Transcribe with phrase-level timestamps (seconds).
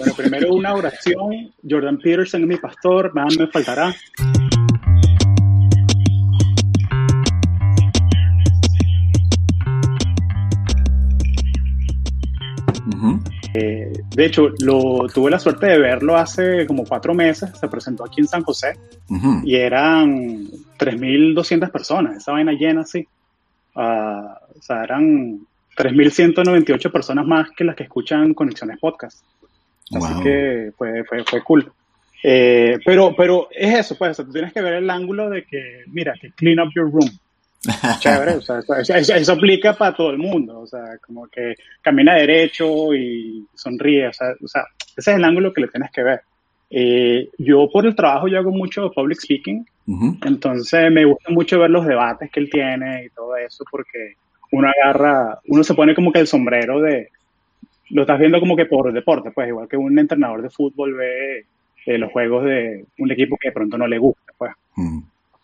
[0.00, 1.52] Bueno, primero una oración.
[1.68, 3.94] Jordan Peterson es mi pastor, nada me faltará.
[13.52, 17.50] Eh, de hecho, lo, tuve la suerte de verlo hace como cuatro meses.
[17.60, 18.78] Se presentó aquí en San José
[19.44, 20.46] y eran
[20.78, 22.16] 3.200 personas.
[22.16, 23.06] Esa vaina llena así.
[23.76, 25.40] Ah, o sea, eran
[25.76, 29.26] 3.198 personas más que las que escuchan Conexiones Podcast.
[29.94, 31.72] Así que fue, fue, fue cool.
[32.22, 36.14] Eh, pero, pero es eso, pues, tú tienes que ver el ángulo de que, mira,
[36.20, 37.10] que clean up your room.
[38.00, 42.94] Chévere, o sea, eso, aplica para todo el mundo, o sea, como que camina derecho
[42.94, 44.64] y sonríe, o sea, o sea
[44.96, 46.22] ese es el ángulo que le tienes que ver.
[46.70, 49.66] Eh, yo por el trabajo yo hago mucho public speaking,
[50.24, 54.14] entonces me gusta mucho ver los debates que él tiene y todo eso, porque
[54.52, 57.10] uno agarra, uno se pone como que el sombrero de,
[57.90, 61.46] lo estás viendo como que por deporte, pues igual que un entrenador de fútbol ve
[61.86, 64.52] eh, los juegos de un equipo que de pronto no le gusta, pues.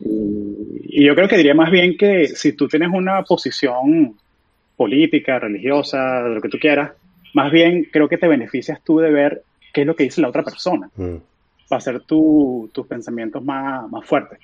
[0.01, 4.17] Y, yo creo que diría más bien que si tú tienes una posición
[4.77, 6.93] política, religiosa, de lo que tú quieras,
[7.35, 10.29] más bien creo que te beneficias tú de ver qué es lo que dice la
[10.29, 14.39] otra persona, para hacer tus pensamientos más, más fuertes.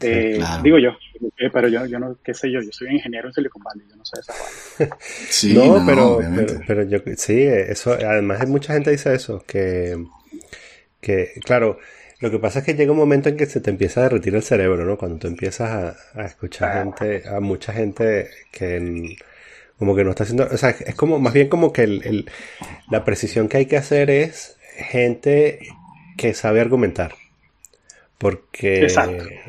[0.00, 0.90] Eh, digo yo,
[1.38, 3.96] eh, pero yo, yo no, qué sé yo, yo soy ingeniero en Silicon Valley, yo
[3.96, 6.18] no sé esa sí, no, pero,
[6.66, 9.96] pero, yo, sí, eso, además mucha gente dice eso, que,
[11.00, 11.78] que, claro,
[12.20, 14.34] lo que pasa es que llega un momento en que se te empieza a derretir
[14.34, 14.96] el cerebro, ¿no?
[14.96, 19.16] Cuando tú empiezas a, escuchar gente, a mucha gente que
[19.78, 22.30] como que no está haciendo, o sea, es como, más bien como que el,
[22.90, 25.58] la precisión que hay que hacer es gente
[26.16, 27.14] que sabe argumentar.
[28.24, 28.88] Porque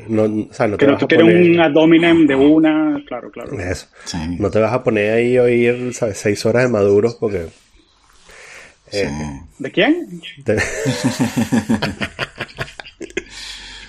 [0.08, 1.24] no, o sea, no te vas a poner...
[1.24, 3.58] un abdomen de una, claro, claro.
[3.58, 3.86] Eso.
[4.38, 6.18] No te vas a poner ahí a oír, ¿sabes?
[6.18, 7.46] Seis horas de maduros porque...
[8.92, 10.20] Eh, ¿De quién?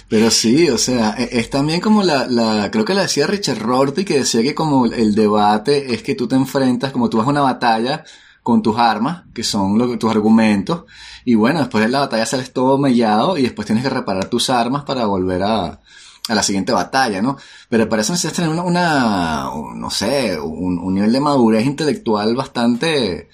[0.08, 3.60] Pero sí, o sea, e, es también como la, la, creo que la decía Richard
[3.60, 7.28] Rorty, que decía que como el debate es que tú te enfrentas, como tú vas
[7.28, 8.06] a una batalla
[8.42, 10.86] con tus armas, que son lo, tus argumentos,
[11.28, 14.50] y bueno, después de la batalla sales todo mellado y después tienes que reparar tus
[14.50, 15.82] armas para volver a,
[16.30, 17.36] a la siguiente batalla, ¿no?
[17.68, 22.34] Pero para eso necesitas tener una, una no sé, un, un, nivel de madurez intelectual
[22.34, 23.28] bastante,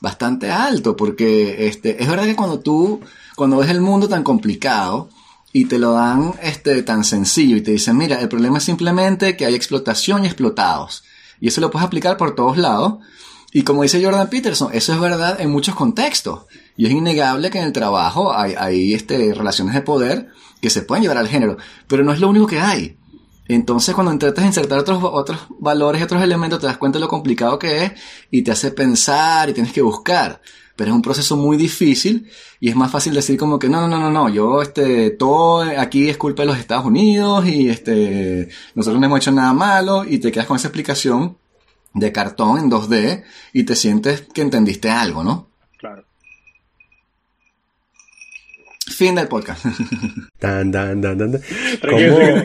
[0.00, 3.00] bastante alto, porque este, es verdad que cuando tú,
[3.34, 5.08] cuando ves el mundo tan complicado,
[5.52, 9.36] y te lo dan este, tan sencillo y te dicen, mira, el problema es simplemente
[9.36, 11.02] que hay explotación y explotados.
[11.40, 12.98] Y eso lo puedes aplicar por todos lados.
[13.52, 16.42] Y como dice Jordan Peterson, eso es verdad en muchos contextos.
[16.76, 20.28] Y es innegable que en el trabajo hay, hay este, relaciones de poder
[20.60, 21.56] que se pueden llevar al género,
[21.86, 22.96] pero no es lo único que hay.
[23.48, 27.58] Entonces, cuando intentas insertar otros, otros valores otros elementos, te das cuenta de lo complicado
[27.58, 27.92] que es
[28.30, 30.40] y te hace pensar y tienes que buscar
[30.76, 32.28] pero es un proceso muy difícil
[32.60, 35.62] y es más fácil decir como que no, no, no, no, no, yo, este, todo
[35.78, 40.04] aquí es culpa de los Estados Unidos y este, nosotros no hemos hecho nada malo
[40.04, 41.36] y te quedas con esa explicación
[41.94, 43.22] de cartón en 2D
[43.52, 45.48] y te sientes que entendiste algo, ¿no?
[45.78, 46.04] Claro.
[49.02, 49.64] Fin del podcast.
[50.38, 51.34] Dan, dan, dan, dan.
[51.34, 51.80] Es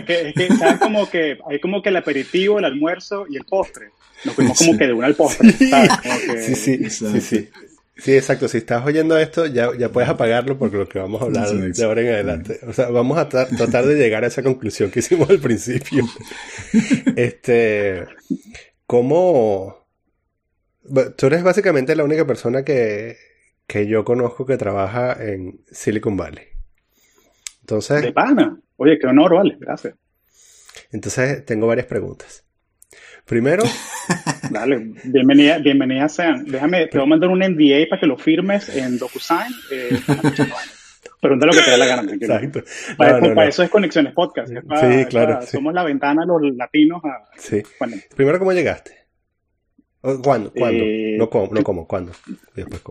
[0.06, 0.80] que, es que ¿sabes?
[0.80, 3.90] Como que hay como que el aperitivo, el almuerzo y el postre.
[4.26, 5.52] Nos fuimos como que de una al postre.
[5.52, 5.92] ¿sabes?
[6.44, 7.50] sí, sí, sí, sí.
[7.96, 8.48] Sí, exacto.
[8.48, 11.84] Si estás oyendo esto, ya, ya puedes apagarlo porque lo que vamos a hablar de
[11.84, 12.60] ahora en adelante.
[12.68, 16.06] O sea, vamos a tratar de llegar a esa conclusión que hicimos al principio.
[17.16, 18.04] este,
[18.88, 19.86] ¿cómo?
[21.18, 23.27] Tú eres básicamente la única persona que,
[23.68, 26.46] que yo conozco que trabaja en Silicon Valley.
[27.62, 28.02] Entonces.
[28.02, 28.58] De pana.
[28.78, 29.58] Oye, qué honor, vale.
[29.60, 29.96] Gracias.
[30.92, 32.46] Entonces, tengo varias preguntas.
[33.26, 33.64] Primero.
[34.52, 36.46] Dale, bienvenida, bienvenida sean.
[36.46, 39.54] Déjame, te voy a mandar un NDA para que lo firmes en DocuSign.
[39.72, 40.00] Eh,
[41.20, 42.14] Pregunta lo que te dé la gana.
[42.14, 42.64] Exacto.
[42.96, 44.50] Para, eso es Conexiones Podcast.
[44.50, 45.42] sí, claro.
[45.42, 47.28] Somos la ventana los latinos a.
[47.38, 47.64] Sí.
[48.16, 49.07] Primero, ¿cómo llegaste?
[50.02, 50.52] ¿Cuándo?
[50.52, 50.84] ¿Cuándo?
[50.84, 52.12] Eh, no, cómo, no cómo, ¿cuándo?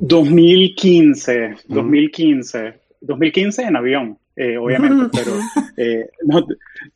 [0.01, 1.55] 2015.
[1.69, 2.87] 2015.
[3.01, 5.33] 2015 en avión, eh, obviamente, pero
[5.77, 6.47] eh, no,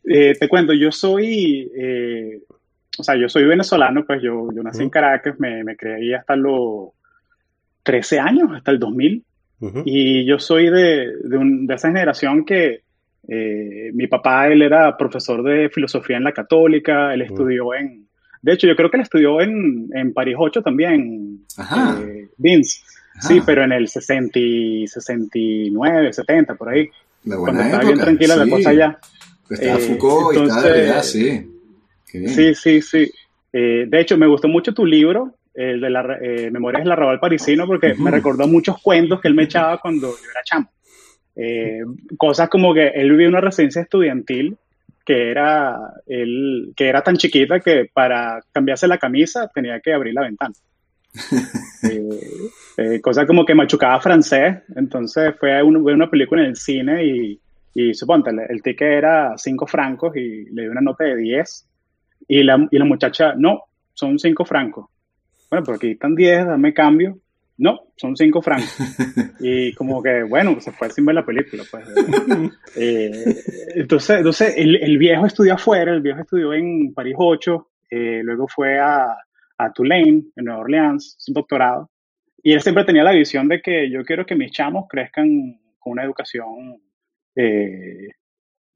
[0.04, 1.70] eh, te cuento, yo soy
[2.98, 6.36] o sea, yo soy venezolano, pues yo, yo nací en Caracas, me, me creí hasta
[6.36, 6.90] los
[7.84, 9.24] 13 años, hasta el 2000.
[9.84, 12.82] Y yo soy de, de, un, de, esa generación que
[13.26, 18.06] mi papá, él era profesor de filosofía en la católica, él estudió en,
[18.42, 22.80] de hecho, yo creo que él estudió en, en París 8 también, eh, Vince.
[23.20, 24.32] Sí, pero en el 60,
[24.86, 26.88] 69, 70, por ahí.
[27.24, 28.98] cuando estaba bien tranquila la cosa allá.
[29.50, 31.50] Estaba eh, Foucault y estaba sí.
[32.04, 33.12] Sí, sí, sí.
[33.52, 37.20] Eh, de hecho, me gustó mucho tu libro el de la eh, Memorias del Arrabal
[37.20, 40.70] Parisino, porque me recordó muchos cuentos que él me echaba cuando yo era chamo.
[41.36, 41.80] Eh,
[42.16, 44.56] cosas como que él vivía una residencia estudiantil
[45.04, 50.14] que era, él, que era tan chiquita que para cambiarse la camisa tenía que abrir
[50.14, 50.54] la ventana.
[52.76, 57.04] eh, cosa como que machucaba francés, entonces fue a ver una película en el cine
[57.04, 57.40] y,
[57.74, 61.66] y suponte, el, ticket era 5 francos y le di una nota de 10
[62.28, 63.64] y la, y la muchacha, no,
[63.94, 64.86] son 5 francos.
[65.48, 67.18] Bueno, pero aquí están 10, dame cambio.
[67.60, 68.74] No, son 5 francos.
[69.40, 71.62] Y como que, bueno, se fue sin ver la película.
[71.70, 71.84] Pues.
[72.76, 73.34] Eh,
[73.74, 78.46] entonces, entonces el, el, viejo estudió afuera, el viejo estudió en París 8, eh, luego
[78.46, 79.16] fue a,
[79.58, 81.90] a Tulane, en Nueva Orleans, su doctorado.
[82.42, 85.92] Y él siempre tenía la visión de que yo quiero que mis chamos crezcan con
[85.92, 86.80] una educación
[87.34, 88.08] eh,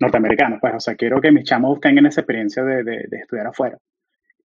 [0.01, 3.47] norteamericana, pues, o sea, quiero que mis chamos tengan esa experiencia de, de, de, estudiar
[3.47, 3.79] afuera.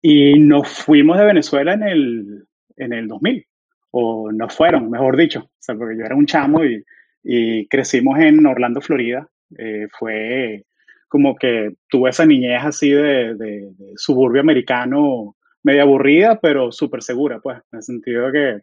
[0.02, 2.46] Y nos fuimos de Venezuela en el,
[2.76, 3.46] en el 2000,
[3.90, 6.84] o nos fueron, mejor dicho, o sea, porque yo era un chamo y,
[7.22, 9.28] y crecimos en Orlando, Florida.
[9.56, 10.64] Eh, fue
[11.08, 17.02] como que tuve esa niñez así de, de, de suburbio americano media aburrida, pero súper
[17.02, 18.60] segura, pues, en el sentido de que,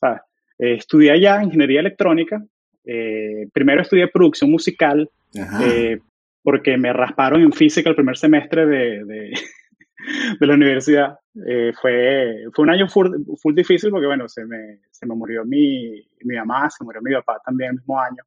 [0.00, 0.20] ¿sabes?
[0.58, 2.42] Eh, estudié allá ingeniería electrónica.
[2.84, 5.10] Eh, primero estudié producción musical,
[6.42, 9.32] porque me rasparon en física el primer semestre de, de
[10.46, 11.18] la universidad.
[11.46, 13.08] Eh, fue, fue un año full,
[13.40, 17.12] full, difícil porque, bueno, se me, se me murió mi, mi mamá, se murió mi
[17.14, 18.22] papá también el mismo año.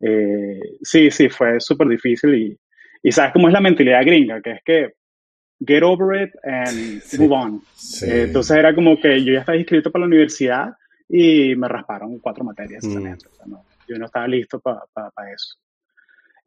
[0.00, 2.58] Eh, sí, sí, fue súper difícil y,
[3.02, 4.94] y sabes cómo es la mentalidad gringa, que es que
[5.66, 7.62] get over it and sí, move on.
[7.74, 8.06] Sí.
[8.06, 10.74] Eh, entonces era como que yo ya estaba inscrito para la universidad
[11.08, 12.84] y me rasparon cuatro materias.
[12.84, 12.96] Mm.
[12.96, 15.56] O sea, no, yo no estaba listo para pa, pa eso.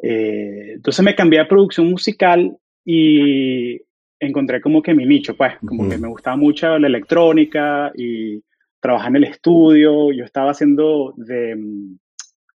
[0.01, 2.55] Eh, entonces me cambié a producción musical
[2.85, 3.81] y
[4.19, 5.89] encontré como que mi nicho, pues, como mm.
[5.89, 8.43] que me gustaba mucho la electrónica y
[8.79, 10.11] trabajar en el estudio.
[10.11, 11.57] Yo estaba haciendo de...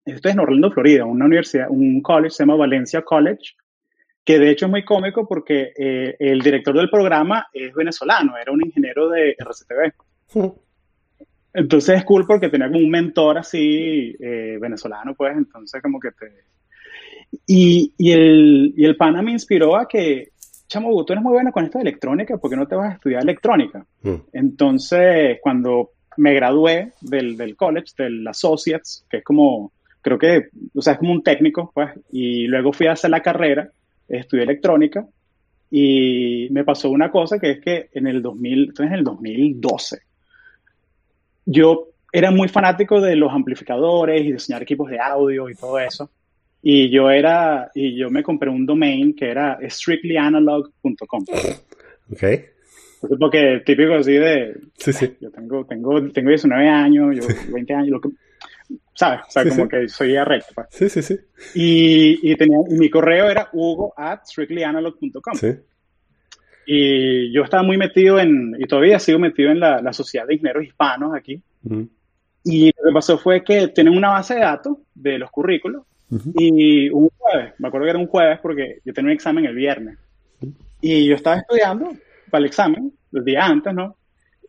[0.06, 3.56] Esto es en Orlando, Florida, una universidad, un college, se llama Valencia College,
[4.26, 8.52] que de hecho es muy cómico porque eh, el director del programa es venezolano, era
[8.52, 9.94] un ingeniero de RCTV.
[11.54, 16.10] Entonces es cool porque tenía como un mentor así eh, venezolano, pues, entonces como que
[16.12, 16.32] te...
[17.46, 20.33] Y, y, el, y el pana me inspiró a que,
[20.74, 22.96] chamo, tú eres muy bueno con esto de electrónica, ¿por qué no te vas a
[22.96, 23.86] estudiar electrónica?
[24.02, 24.16] Mm.
[24.34, 29.72] Entonces, cuando me gradué del, del college, del Associates, que es como,
[30.02, 33.22] creo que, o sea, es como un técnico, pues, y luego fui a hacer la
[33.22, 33.70] carrera,
[34.08, 35.06] estudié electrónica
[35.70, 40.00] y me pasó una cosa que es que en el 2000, entonces en el 2012,
[41.46, 46.10] yo era muy fanático de los amplificadores y diseñar equipos de audio y todo eso.
[46.66, 51.26] Y yo era, y yo me compré un domain que era strictlyanalog.com.
[52.12, 52.24] Ok.
[53.20, 55.14] Porque típico así de, sí, sí.
[55.20, 58.10] yo tengo, tengo, tengo 19 años, yo 20 años, lo que,
[58.94, 59.22] ¿sabes?
[59.28, 59.70] O sea, sí, como sí.
[59.70, 60.54] que soy recto.
[60.56, 60.68] Pues.
[60.70, 61.20] Sí, sí, sí.
[61.54, 65.34] Y, y, tenía, y mi correo era hugo at strictlyanalog.com.
[65.36, 65.54] Sí.
[66.66, 70.36] Y yo estaba muy metido en, y todavía sigo metido en la, la Sociedad de
[70.36, 71.42] Ingenieros Hispanos aquí.
[71.64, 71.90] Uh -huh.
[72.46, 75.84] Y lo que pasó fue que tienen una base de datos de los currículos.
[76.14, 76.34] Uh -huh.
[76.38, 79.56] Y un jueves, me acuerdo que era un jueves porque yo tenía un examen el
[79.56, 79.98] viernes.
[80.82, 81.92] Y yo estaba estudiando
[82.30, 83.96] para el examen, el día antes, ¿no?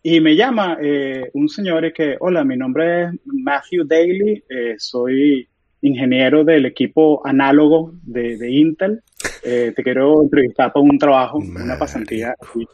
[0.03, 5.49] Y me llama eh, un señor que, hola, mi nombre es Matthew Daly, eh, soy
[5.81, 9.03] ingeniero del equipo análogo de, de Intel.
[9.43, 11.65] Eh, te quiero entrevistar para un trabajo, Madre.
[11.65, 12.35] una pasantía.
[12.39, 12.67] Aquí.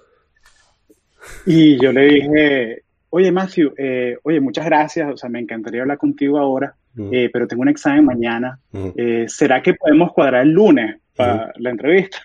[1.46, 5.98] Y yo le dije, oye Matthew, eh, oye, muchas gracias, o sea, me encantaría hablar
[5.98, 8.58] contigo ahora, eh, pero tengo un examen mañana.
[8.72, 9.26] Mm.
[9.26, 12.18] ¿Será que podemos cuadrar el lunes para la entrevista?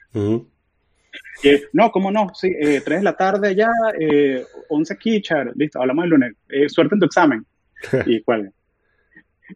[1.43, 2.29] Y, no, ¿cómo no?
[2.33, 3.69] Sí, eh, 3 de la tarde ya,
[3.99, 6.33] eh, 11 aquí, char, listo, hablamos el lunes.
[6.49, 7.45] Eh, suerte en tu examen.
[8.05, 8.51] y cuál.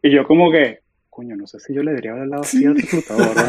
[0.01, 2.75] Y yo como que, coño, no sé si yo le debería haber hablado así al
[2.75, 3.35] reclutador.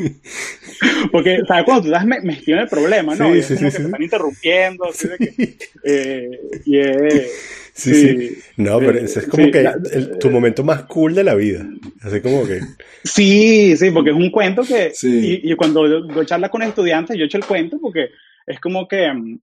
[1.12, 1.64] Porque, ¿sabes?
[1.64, 3.32] Cuando tú estás metido en el problema, ¿no?
[3.32, 3.76] Sí, y sí, como sí, que sí.
[3.76, 8.38] te están interrumpiendo, así de que, eh, y es, Sí, sí.
[8.56, 11.34] No, pero ese es como sí, que la, el, tu momento más cool de la
[11.34, 11.66] vida.
[12.02, 12.60] Así como que.
[13.04, 14.90] Sí, sí, porque es un cuento que.
[14.92, 15.40] Sí.
[15.42, 18.10] Y, y, cuando yo charla con estudiantes, yo echo el cuento porque
[18.46, 19.10] es como que.
[19.10, 19.38] Um,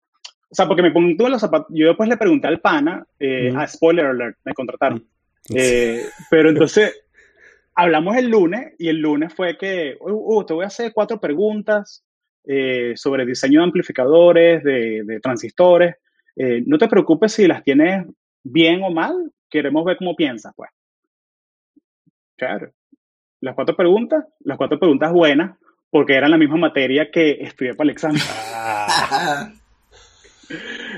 [0.50, 1.67] o sea, porque me pongo los zapatos.
[1.72, 3.58] Yo después le pregunté al pana, eh, mm.
[3.58, 5.03] a spoiler alert, me contrataron.
[5.50, 5.56] Mm.
[5.58, 6.94] Eh, pero entonces,
[7.75, 11.20] hablamos el lunes y el lunes fue que, uh, uh, te voy a hacer cuatro
[11.20, 12.03] preguntas
[12.46, 15.96] eh, sobre diseño de amplificadores, de, de transistores.
[16.38, 18.06] Eh, no te preocupes si las tienes
[18.51, 20.70] bien o mal, queremos ver cómo piensas, pues.
[22.36, 22.72] Claro.
[23.42, 25.58] Las cuatro preguntas, las cuatro preguntas buenas,
[25.89, 28.22] porque eran la misma materia que estudié para el examen.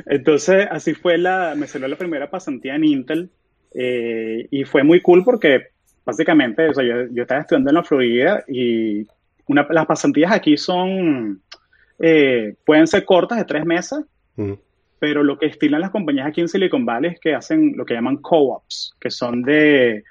[0.06, 3.32] Entonces, así fue la, me salió la primera pasantía en Intel
[3.74, 5.70] eh, y fue muy cool porque
[6.06, 9.08] básicamente, o sea, yo, estaba estudiando en la Florida y
[9.48, 11.42] una, las pasantías aquí son,
[12.00, 14.00] eh, pueden ser cortas de tres meses,
[15.00, 17.94] pero lo que estilan las compañías aquí en Silicon Valley es que hacen lo que
[17.94, 20.04] llaman co-ops, que son de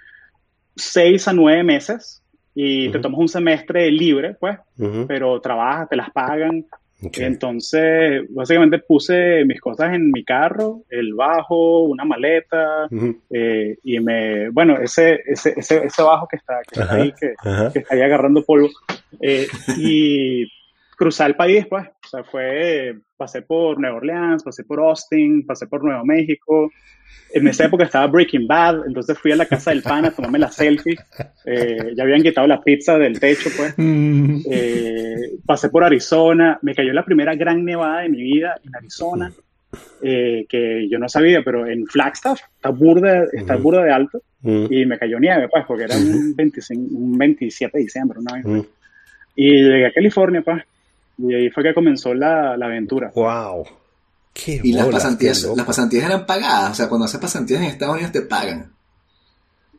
[0.74, 2.22] seis a nueve meses
[2.54, 4.58] y te tomas un semestre libre, pues,
[5.06, 6.66] pero trabajas, te las pagan.
[7.00, 12.88] Entonces, básicamente puse mis cosas en mi carro, el bajo, una maleta,
[13.30, 17.94] eh, y me, bueno, ese, ese, ese, bajo que está, que está ahí, que, está
[17.94, 18.68] ahí agarrando polvo,
[19.20, 20.50] eh, y
[20.96, 25.66] cruzar el país, pues, o sea, fue, pasé por Nueva Orleans, pasé por Austin, pasé
[25.66, 26.70] por Nuevo México,
[27.34, 30.38] en esa época estaba Breaking Bad, entonces fui a la casa del pana a tomarme
[30.38, 30.96] la selfie.
[31.44, 33.74] Eh, ya habían quitado la pizza del techo, pues.
[33.76, 34.40] Mm.
[34.50, 39.30] Eh, pasé por Arizona, me cayó la primera gran nevada de mi vida en Arizona,
[40.02, 44.86] eh, que yo no sabía, pero en Flagstaff está burda, está burda de alto y
[44.86, 48.66] me cayó nieve, pues, porque era un, 25, un 27 de diciembre, una vez.
[49.36, 50.62] Y llegué a California, pues,
[51.18, 53.12] y ahí fue que comenzó la, la aventura.
[53.14, 53.66] ¡Wow!
[54.46, 58.12] y las pasantías, las pasantías eran pagadas, o sea, cuando haces pasantías en Estados Unidos
[58.12, 58.70] te pagan.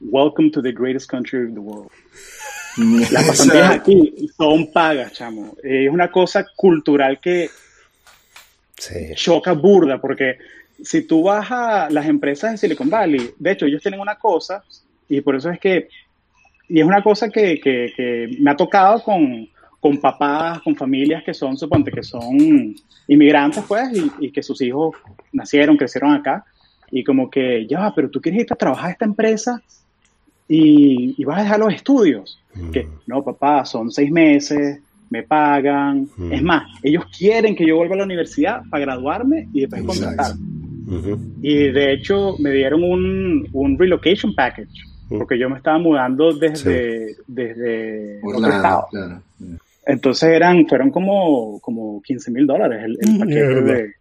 [0.01, 1.89] Welcome to the greatest country of the world.
[3.11, 5.55] Las pasantías aquí son pagas, chamo.
[5.63, 7.49] Es una cosa cultural que
[9.15, 10.37] choca burda, porque
[10.81, 14.63] si tú vas a las empresas de Silicon Valley, de hecho, ellos tienen una cosa,
[15.09, 15.89] y por eso es que,
[16.69, 21.33] y es una cosa que, que me ha tocado con, con papás, con familias que
[21.33, 22.75] son, suponte, que son
[23.07, 24.95] inmigrantes, pues, y, que sus hijos
[25.31, 26.45] nacieron, crecieron acá,
[26.91, 29.61] y como que, ya, pero tú quieres irte a trabajar a esta empresa
[30.47, 32.39] y, vas a dejar los estudios.
[32.55, 32.71] Mm.
[32.71, 36.07] Que, no, papá, son seis meses, me pagan.
[36.17, 36.33] Mm.
[36.33, 40.33] Es más, ellos quieren que yo vuelva a la universidad para graduarme y después contratar.
[41.41, 45.19] Y de hecho, me dieron un, un relocation package, mm.
[45.19, 48.87] porque yo me estaba mudando desde, desde otro estado.
[49.89, 53.93] Entonces eran, fueron como, como 15 mil dólares el, mm, paquete de...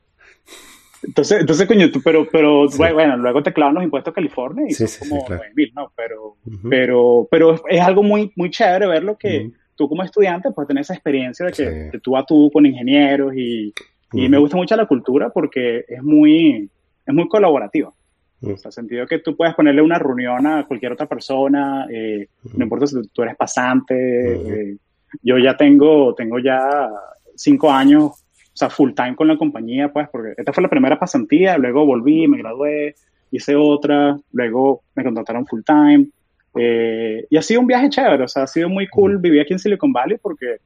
[1.00, 4.73] Entonces, entonces, coño, tú, pero, pero bueno, luego te clavan los impuestos a California y
[4.73, 5.92] son como 9 mil, ¿no?
[5.97, 6.37] Pero,
[6.68, 10.95] pero, pero es algo muy, muy chévere verlo que tú como estudiante puedes tener esa
[10.95, 11.52] experiencia de
[11.92, 13.73] que tú a tú con ingenieros y,
[14.12, 16.68] y me gusta mucho la cultura porque es muy,
[17.07, 17.92] es muy colaborativa.
[18.40, 22.64] O sea, sentido que tú puedes ponerle una reunión a cualquier otra persona, eh, no
[22.64, 24.76] importa si tú eres pasante, eh,
[25.23, 26.91] yo ya tengo, tengo ya
[27.35, 30.99] cinco años, o sea, full time con la compañía, pues, porque esta fue la primera
[30.99, 32.95] pasantía, luego volví, me gradué,
[33.31, 36.09] hice otra, luego me contrataron full time.
[36.57, 39.53] Eh, y ha sido un viaje chévere, o sea, ha sido muy cool vivir aquí
[39.53, 40.57] en Silicon Valley porque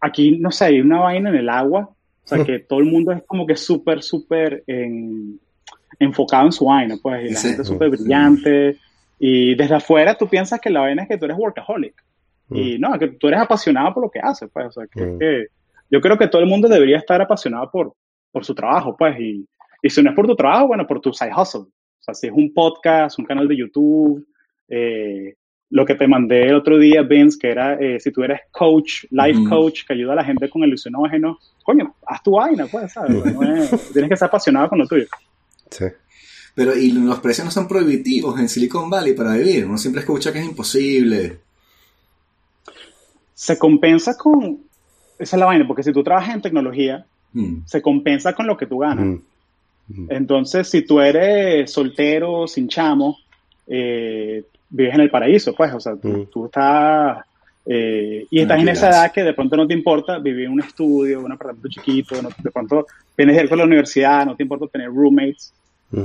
[0.00, 3.12] aquí, no sé, hay una vaina en el agua, o sea, que todo el mundo
[3.12, 4.64] es como que súper, súper
[5.98, 8.78] enfocado en su vaina, pues, y la gente es súper brillante.
[9.18, 11.94] Y desde afuera tú piensas que la vaina es que tú eres workaholic.
[12.50, 12.80] Y mm.
[12.80, 14.66] no, que tú eres apasionado por lo que haces, pues.
[14.66, 15.18] O sea, mm.
[15.18, 15.46] que,
[15.90, 17.94] yo creo que todo el mundo debería estar apasionado por,
[18.30, 19.18] por su trabajo, pues.
[19.18, 19.46] Y,
[19.82, 21.60] y si no es por tu trabajo, bueno, por tu side hustle.
[21.60, 24.26] O sea, si es un podcast, un canal de YouTube,
[24.68, 25.34] eh,
[25.70, 29.04] lo que te mandé el otro día, Vince, que era eh, si tú eres coach,
[29.10, 33.22] life coach, que ayuda a la gente con ilusionógeno, coño, haz tu vaina, pues, ¿sabes?
[33.92, 35.06] tienes que ser apasionado con lo tuyo.
[35.70, 35.86] Sí.
[36.54, 39.66] Pero, ¿y los precios no son prohibitivos en Silicon Valley para vivir?
[39.66, 41.40] Uno siempre escucha que es imposible
[43.34, 44.60] se compensa con,
[45.18, 47.66] esa es la vaina, porque si tú trabajas en tecnología, mm.
[47.66, 49.06] se compensa con lo que tú ganas.
[49.06, 49.18] Mm.
[49.88, 50.06] Mm.
[50.10, 53.18] Entonces, si tú eres soltero, sin chamo,
[53.66, 57.24] eh, vives en el paraíso, pues, o sea, tú, estás...
[57.66, 60.60] Eh, y estás en esa edad que de pronto no te importa vivir en un
[60.60, 62.86] estudio, un apartamento chiquito, de pronto
[63.16, 65.52] vienes de la universidad, no te importa tener roommates.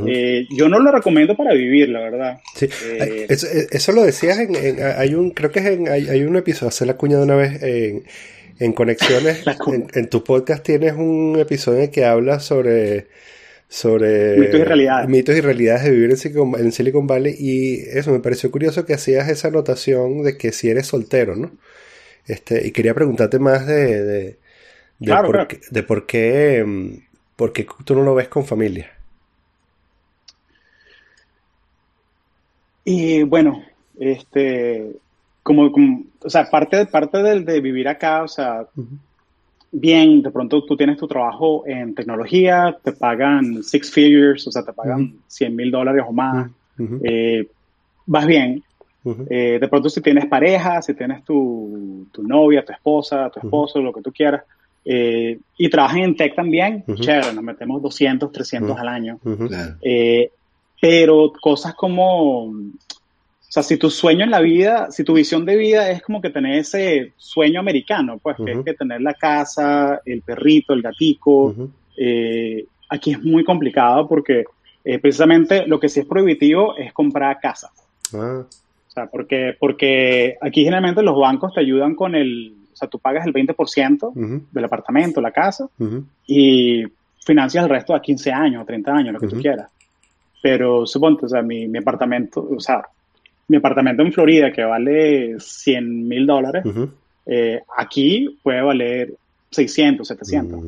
[0.08, 2.41] Eh, yo no lo recomiendo para vivir, la verdad.
[2.55, 2.65] Sí.
[2.65, 6.69] Eh, eh, eso, lo decías en, hay un, creo que es en, hay, un episodio,
[6.69, 8.03] hacer la cuña de una vez en,
[8.60, 9.43] en Conexiones,
[9.93, 13.08] en, tu podcast tienes un episodio en que hablas sobre
[13.72, 18.19] sobre mitos y realidades, mitos y realidades de vivir en Silicon, Valley y eso me
[18.19, 21.51] pareció curioso que hacías esa anotación de que si eres soltero, ¿no?
[22.25, 24.38] Este, y quería preguntarte más de, de,
[25.00, 26.89] por, Qué, de por qué, mm,
[27.36, 28.91] por qué tú no lo ves con familia.
[32.91, 33.62] Y bueno,
[34.00, 34.93] este,
[35.43, 35.72] como,
[36.24, 38.65] o sea, parte, parte del de vivir acá, o sea,
[39.72, 44.63] bien, de pronto tú tienes tu trabajo en tecnología, te pagan six figures, o sea,
[44.65, 46.50] te pagan 100 mil dólares o más,
[47.03, 47.48] eh,
[48.08, 48.63] vas bien.
[49.29, 53.79] Eh, de pronto si tienes pareja, si tienes tu, tu novia, tu esposa, tu esposo,
[53.81, 54.43] lo que tú quieras,
[54.84, 59.19] eh, y trabajan en tech también, chévere, nos metemos 200, 300 al año.
[59.84, 60.31] Eh,
[60.80, 62.54] pero cosas como, o
[63.40, 66.30] sea, si tu sueño en la vida, si tu visión de vida es como que
[66.30, 71.56] tener ese sueño americano, pues que es que tener la casa, el perrito, el gatico,
[71.98, 74.46] eh, aquí es muy complicado porque
[75.02, 77.70] precisamente lo que sí es prohibitivo es comprar casa.
[78.14, 78.44] Ah.
[78.90, 82.98] O sea, porque, porque aquí generalmente los bancos te ayudan con el, o sea, tú
[82.98, 85.68] pagas el 20% del apartamento, la casa,
[86.26, 86.84] y
[87.24, 89.70] financias el resto a 15 años, 30 años, lo que tú quieras.
[90.41, 92.81] Pero suponte, o sea, mi, mi, apartamento, o sea,
[93.48, 96.63] mi apartamento en Florida que vale 100 mil dólares,
[97.25, 99.13] eh, aquí puede valer
[99.51, 100.60] 600, 700.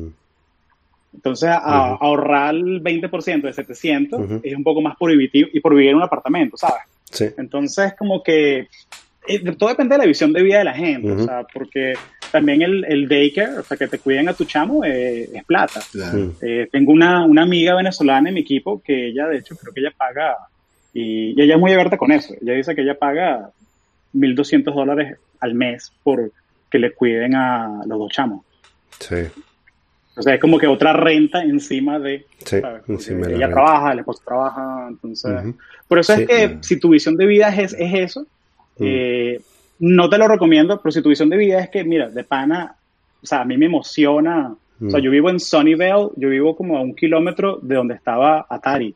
[1.14, 5.96] Entonces, ahorrar el 20% de 700 es un poco más prohibitivo y por vivir en
[5.96, 7.34] un apartamento, ¿sabes?
[7.36, 8.68] Entonces, como que
[9.28, 11.94] eh, todo depende de la visión de vida de la gente, o sea, porque
[12.32, 15.80] también el, el, daycare, o sea, que te cuiden a tu chamo, eh, es plata.
[16.40, 19.80] Eh, tengo una, una, amiga venezolana en mi equipo que ella, de hecho, creo que
[19.80, 20.36] ella paga,
[20.92, 23.50] y, ella es muy abierta con eso, ella dice que ella paga
[24.14, 26.32] 1.200 dólares al mes por
[26.70, 28.44] que le cuiden a los dos chamos.
[28.98, 29.16] Sí.
[30.16, 32.26] O sea, es como que otra renta encima de...
[32.44, 32.56] Sí,
[32.88, 35.54] encima ella trabaja, el esposo trabaja, entonces...
[35.86, 38.26] Por eso es que si tu visión de vida es, es eso,
[38.78, 39.40] eh,
[39.78, 42.76] no te lo recomiendo, pero si tu visión de vida es que, mira, de pana,
[43.22, 44.54] o sea, a mí me emociona.
[44.84, 48.46] O sea, yo vivo en Sunnyvale, yo vivo como a un kilómetro de donde estaba
[48.48, 48.94] Atari.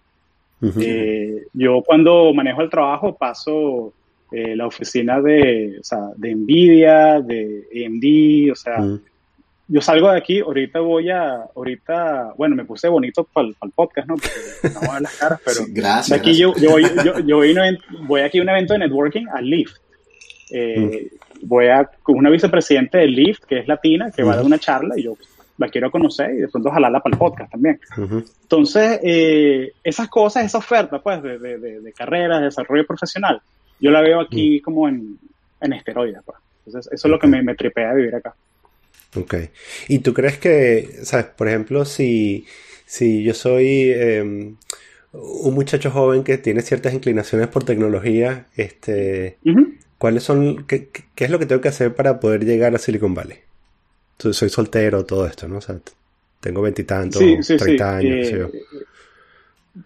[0.81, 3.93] Eh, yo cuando manejo el trabajo paso
[4.33, 8.85] eh, la oficina de, o sea, de Nvidia, de AMD, o sea,
[9.69, 14.09] yo salgo de aquí, ahorita voy a, ahorita, bueno, me puse bonito para el, podcast,
[14.09, 14.15] ¿no?
[14.15, 17.55] Porque no voy a las caras, pero gracias, aquí Yo, yo, voy, yo, yo voy,
[18.07, 19.77] voy, aquí a un evento de networking a Lyft.
[20.51, 21.47] Eh, mm.
[21.47, 24.59] Voy a con una vicepresidente de Lyft, que es latina, que va a dar una
[24.59, 25.17] charla y yo
[25.59, 27.81] la quiero conocer y de pronto jalarla para el podcast también.
[27.97, 33.41] Entonces, eh, esas cosas, esa oferta, pues, de, de, de, carrera, de desarrollo profesional,
[33.81, 34.63] yo la veo aquí mm.
[34.63, 35.19] como en,
[35.61, 36.39] en esteroides, pues.
[36.67, 38.35] Entonces, eso es lo que me, me tripea de vivir acá.
[39.15, 39.35] Ok.
[39.89, 42.45] ¿Y tú crees que, sabes, por ejemplo, si,
[42.85, 44.57] si yo soy em,
[45.13, 49.39] un muchacho joven que tiene ciertas inclinaciones por tecnología, este,
[49.99, 53.39] ¿cuáles son, qué, es lo que tengo que hacer para poder llegar a Silicon Valley?
[54.19, 55.59] Soy soltero, todo esto, ¿no?
[55.59, 55.79] O sea,
[56.41, 57.23] tengo veintitantos,
[57.59, 58.29] treinta años.
[58.29, 58.51] Eh,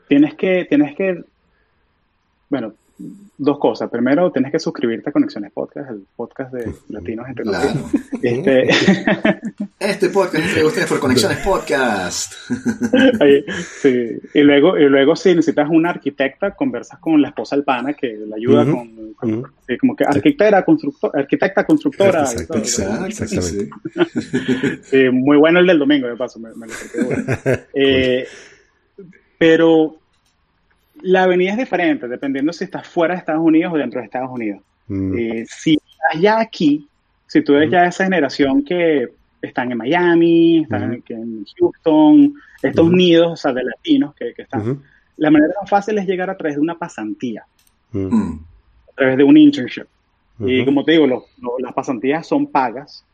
[0.08, 1.24] tienes que, tienes que,
[2.48, 2.74] bueno,
[3.38, 3.88] dos cosas.
[3.90, 7.70] Primero, tienes que suscribirte a Conexiones Podcast, el podcast de Latinos entre claro.
[8.22, 8.68] Este...
[9.80, 12.34] este podcast es de ustedes por Conexiones Podcast.
[13.80, 14.18] sí.
[14.34, 18.08] Y luego, y luego, si necesitas una arquitecta, conversas con la esposa del pana que
[18.08, 22.22] le ayuda con, como que arquitecta, constructor, arquitecta, constructora.
[22.22, 23.70] Exactamente.
[24.82, 25.08] Sí.
[25.10, 26.72] muy bueno el del domingo, de paso, me, me lo
[27.72, 28.26] eh,
[29.38, 29.99] pero
[31.02, 34.30] la avenida es diferente, dependiendo si estás fuera de Estados Unidos o dentro de Estados
[34.30, 34.62] Unidos.
[34.88, 35.18] Mm.
[35.18, 36.88] Eh, si estás ya aquí,
[37.26, 37.72] si tú eres mm.
[37.72, 39.08] ya esa generación que
[39.40, 41.02] están en Miami, están mm.
[41.08, 44.82] en, Houston, estos nidos o sea, de latinos que, están,
[45.16, 47.44] la manera más fácil es llegar a través de una pasantía,
[47.92, 49.86] a través de un internship.
[50.40, 51.06] Y como te digo,
[51.58, 53.04] las pasantías son pagas.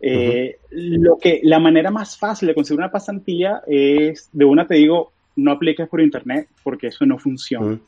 [0.00, 4.76] Eh, lo que, la manera más fácil de conseguir una pasantía es, de una te
[4.76, 7.72] digo, no apliques por internet porque eso no funciona.
[7.72, 7.80] Mm,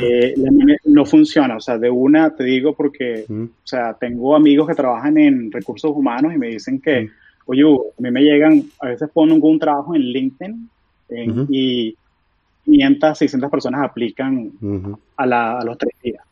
[0.00, 0.34] eh,
[0.84, 3.44] no funciona, o sea, de una te digo porque, mm.
[3.44, 7.10] o sea, tengo amigos que trabajan en recursos humanos y me dicen que, mm.
[7.46, 10.70] oye, a mí me llegan, a veces pongo un trabajo en LinkedIn
[11.48, 11.94] y
[12.64, 14.52] 500, 600 personas aplican
[15.16, 16.24] a, los tres días.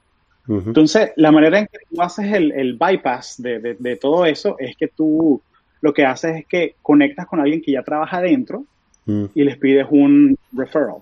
[0.48, 4.88] Entonces, la manera en que tú haces el, bypass de, de, todo eso es que
[4.88, 5.42] tú
[5.82, 8.64] lo que haces es que conectas con alguien que ya trabaja dentro
[9.08, 9.24] Mm.
[9.34, 10.98] y les pides un referral.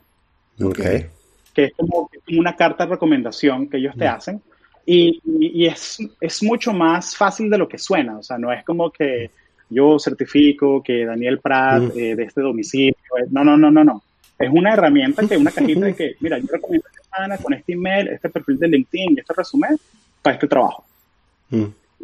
[0.63, 1.07] Okay.
[1.53, 4.15] Que es como, una carta de recomendación que ellos te mm.
[4.15, 4.43] hacen.
[4.87, 8.19] Y, y, es, es, mucho más fácil de lo que suena.
[8.19, 9.33] O sea, no es como que
[9.69, 11.99] yo certifico que Daniel Pratt mm.
[11.99, 12.95] eh, de este domicilio.
[13.19, 14.03] Eh, no, no, no, no, no.
[14.39, 17.73] Es una herramienta que una cajita de que, mira, yo recomiendo esta semana con este
[17.73, 19.77] email, este perfil de LinkedIn, este resumen
[20.23, 20.85] para este trabajo.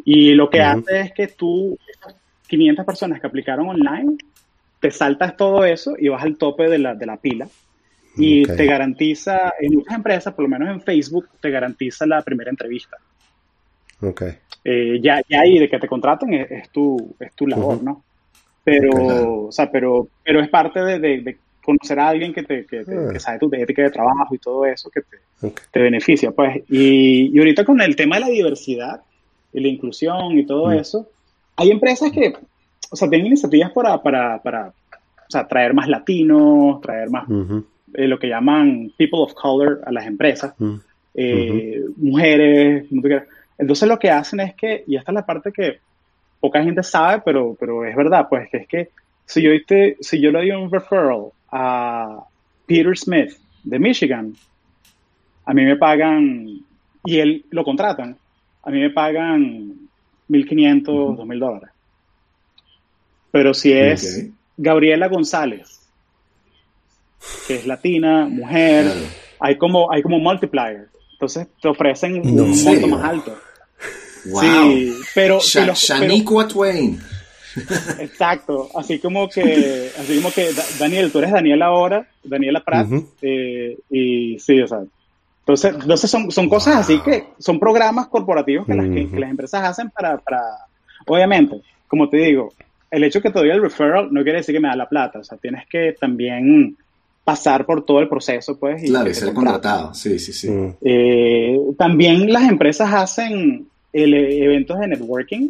[0.03, 2.15] Y lo que hace es que tú, estas
[2.47, 4.17] 500 personas que aplicaron online,
[4.83, 7.47] te saltas todo eso y vas al tope de la, de la pila.
[8.17, 12.49] Y te garantiza, en muchas empresas, por lo menos en Facebook, te garantiza la primera
[12.49, 12.97] entrevista.
[14.01, 14.23] Ok.
[14.65, 18.03] Eh, ya, ya ahí de que te contraten es, tu, es tu labor, ¿no?
[18.61, 22.83] Pero, o sea, pero, pero es parte de, de, conocer a alguien que, te, que,
[22.85, 23.19] ah.
[23.21, 26.57] sabe tu ética de trabajo y todo eso que te, te beneficia, pues.
[26.69, 29.01] Y, y, ahorita con el tema de la diversidad
[29.53, 30.73] y la inclusión y todo mm.
[30.73, 31.09] eso,
[31.55, 32.33] hay empresas que,
[32.93, 37.25] o sea, tienen iniciativas para, para, para o sea, traer más latinos, traer más
[37.95, 40.53] eh, lo que llaman people of color a las empresas,
[41.15, 42.85] eh, mujeres,
[43.57, 45.79] entonces lo que hacen es que, y esta es la parte que
[46.39, 48.89] poca gente sabe, pero, pero es verdad, pues que es que
[49.25, 49.49] si yo,
[50.01, 52.23] si yo le doy un referral a
[52.67, 53.31] Peter Smith
[53.63, 54.35] de Michigan,
[55.45, 56.47] a mí me pagan,
[57.05, 58.17] y él lo contratan,
[58.61, 59.73] a mí me pagan
[60.29, 61.69] 1.500, 2.000 dólares.
[63.33, 65.81] Pero si es Gabriela González,
[67.47, 68.85] que es latina, mujer,
[69.39, 70.87] hay como hay como multiplier.
[71.13, 73.35] Entonces te ofrecen un monto más alto.
[74.25, 74.41] Wow.
[74.41, 77.01] Sí, pero, Shaniqua Twain.
[77.97, 82.87] Exacto, así como que así como que Daniel, tú eres Daniel ahora, Daniela Pratt,
[83.23, 84.83] eh, y sí, o sea,
[85.39, 89.63] entonces, entonces son, son cosas así que son programas corporativos que, las, que, las empresas
[89.63, 90.39] hacen para, para,
[91.07, 92.53] obviamente, como te digo,
[92.93, 95.19] el hecho que te doy el referral no quiere decir que me da la plata,
[95.19, 96.77] o sea, tienes que también
[97.23, 98.83] pasar por todo el proceso, pues.
[98.83, 100.51] Y claro, y ser contratado, sí, sí, sí.
[100.51, 100.75] Mm.
[100.81, 105.49] Eh, también las empresas hacen eventos de networking,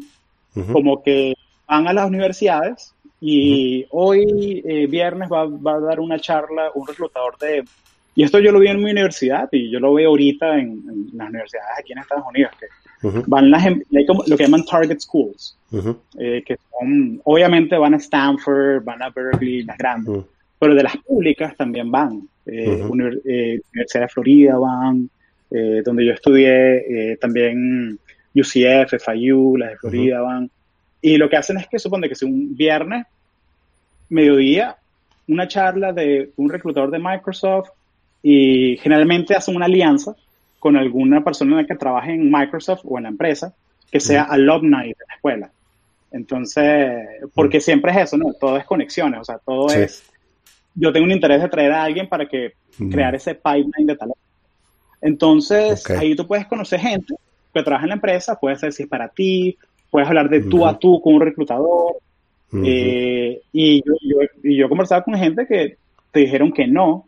[0.72, 1.34] como que
[1.68, 6.88] van a las universidades y hoy eh, viernes va, va, a dar una charla un
[6.88, 7.64] reclutador de...
[8.16, 11.30] Y esto yo lo vi en mi universidad y yo lo veo ahorita en, las
[11.30, 12.68] universidades aquí en Estados Unidos, que
[13.28, 15.58] van las, em, hay como, lo que llaman target schools,
[16.18, 20.24] eh, que son, obviamente van a Stanford, van a Berkeley, las grandes
[20.64, 22.22] pero de las públicas también van.
[22.46, 25.10] Eh, eh, Universidad de Florida van,
[25.52, 28.00] eh, donde yo estudié, también
[28.34, 30.50] UCF, FIU, las de Florida van.
[31.02, 33.06] Y lo que hacen es que supone que si un viernes,
[34.08, 34.78] mediodía,
[35.28, 37.72] una charla de un reclutador de Microsoft
[38.22, 40.16] y generalmente hacen una alianza
[40.64, 43.54] con alguna persona que trabaje en Microsoft o en la empresa
[43.92, 45.52] que sea alumni de la escuela.
[46.10, 48.32] Entonces, porque siempre es eso, ¿no?
[48.32, 50.10] Todo es conexiones, o sea, todo es
[50.74, 52.54] yo tengo un interés de traer a alguien para que
[52.90, 54.22] crear ese pipeline de talento.
[55.02, 57.14] Entonces, ahí tú puedes conocer gente
[57.54, 59.58] que trabaja en la empresa, puede ser si es para ti,
[59.92, 61.98] puedes hablar de tú a tú con un reclutador.
[62.54, 65.76] Eh, y, yo, yo, y yo conversaba con gente que
[66.10, 67.06] te dijeron que no,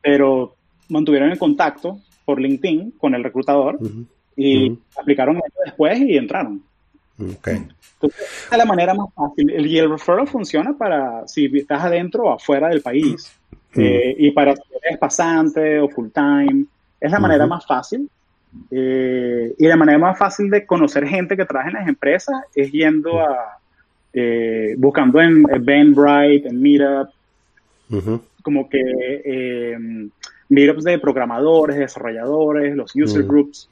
[0.00, 0.54] pero
[0.88, 3.78] mantuvieron el contacto por LinkedIn con el reclutador
[4.36, 6.62] y aplicaron eso después y entraron.
[7.18, 7.66] Okay.
[7.94, 9.50] Entonces, es la manera más fácil.
[9.66, 13.32] Y el referral funciona para si estás adentro o afuera del país.
[13.76, 16.66] Eh, y para si eres pasante o full time.
[17.00, 18.08] Es la manera más fácil.
[18.70, 22.70] Eh, y la manera más fácil de conocer gente que trabaja en las empresas es
[22.70, 23.58] yendo a.
[24.16, 27.10] Eh, buscando en Eventbrite, en Meetup.
[28.42, 30.10] Como que.
[30.48, 33.68] Meetups de programadores, desarrolladores, los user groups.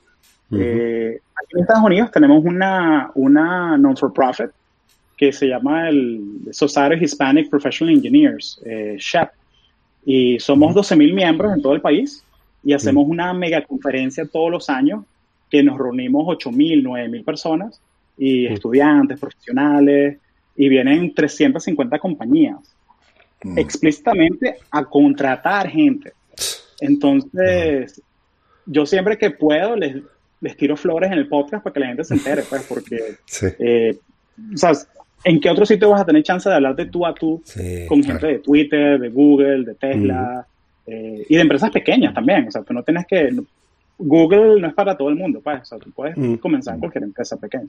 [0.50, 4.50] Eh, aquí en Estados Unidos tenemos una, una non-for-profit
[5.16, 9.30] que se llama el Society Hispanic Professional Engineers, eh, SHEP,
[10.04, 12.24] y somos 12.000 miembros en todo el país
[12.64, 15.04] y hacemos una mega conferencia todos los años
[15.50, 17.80] que nos reunimos 8.000, 9.000 personas
[18.18, 20.18] y estudiantes, profesionales,
[20.56, 22.58] y vienen 350 compañías
[23.56, 26.12] explícitamente a contratar gente.
[26.82, 28.02] Entonces,
[28.66, 30.02] yo siempre que puedo les,
[30.40, 33.16] les tiro flores en el podcast para que la gente se entere, pues, porque,
[33.60, 33.96] eh,
[34.52, 34.72] o sea,
[35.22, 37.40] ¿en qué otro sitio vas a tener chance de hablar de tú a tú
[37.88, 40.44] con gente de Twitter, de Google, de Tesla
[40.84, 42.48] eh, y de empresas pequeñas también?
[42.48, 43.30] O sea, tú no tienes que,
[43.96, 47.04] Google no es para todo el mundo, pues, o sea, tú puedes comenzar en cualquier
[47.04, 47.68] empresa pequeña.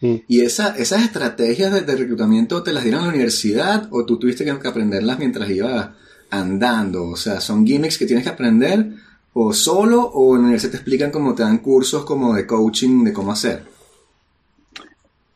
[0.00, 4.18] ¿Y esa, esas estrategias de, de, reclutamiento te las dieron en la universidad o tú
[4.18, 5.90] tuviste que aprenderlas mientras ibas
[6.30, 7.04] andando?
[7.10, 8.86] O sea, ¿son gimmicks que tienes que aprender
[9.32, 13.04] o solo o en la universidad te explican cómo te dan cursos como de coaching
[13.04, 13.62] de cómo hacer?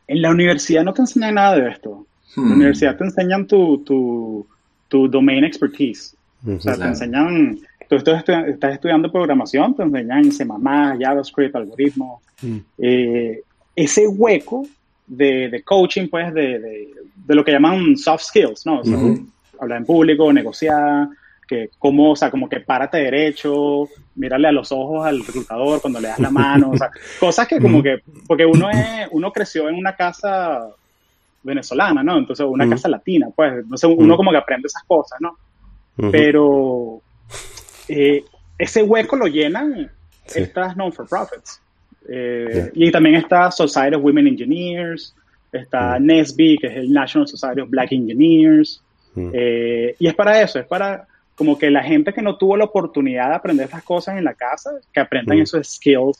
[0.07, 2.07] En la universidad no te enseñan nada de esto.
[2.37, 2.53] En la hmm.
[2.53, 4.47] universidad te enseñan tu, tu,
[4.89, 6.17] tu domain expertise.
[6.47, 12.23] o sea, te enseñan, tú estás, estudiando programación, te enseñan C++, JavaScript, algoritmos.
[12.41, 12.59] Hmm.
[12.79, 13.43] Eh,
[13.77, 14.67] ese hueco
[15.07, 18.83] de, de coaching, pues, de, de, lo que llaman soft skills, ¿no?
[19.61, 21.09] Hablar en público, negociar,
[21.47, 26.01] que como, o sea, como que párate derecho, mírale a los ojos al reclutador cuando
[26.01, 29.69] le das la mano, o sea, cosas que como que, porque uno es, uno creció
[29.69, 30.69] en una casa
[31.43, 32.19] venezolana, ¿no?
[32.19, 35.37] Entonces, una casa latina, pues, entonces uno como que aprende esas cosas, ¿no?
[36.11, 37.03] Pero
[37.89, 38.25] eh,
[38.57, 39.91] ese hueco lo llenan
[40.35, 41.61] estas non-for-profits.
[42.09, 45.15] Eh, y también está Society of Women Engineers,
[45.53, 48.83] está NESB, que es el National Society of Black Engineers,
[49.17, 52.65] eh, y es para eso, es para como que la gente que no tuvo la
[52.65, 56.19] oportunidad de aprender esas cosas en la casa, que aprendan esos skills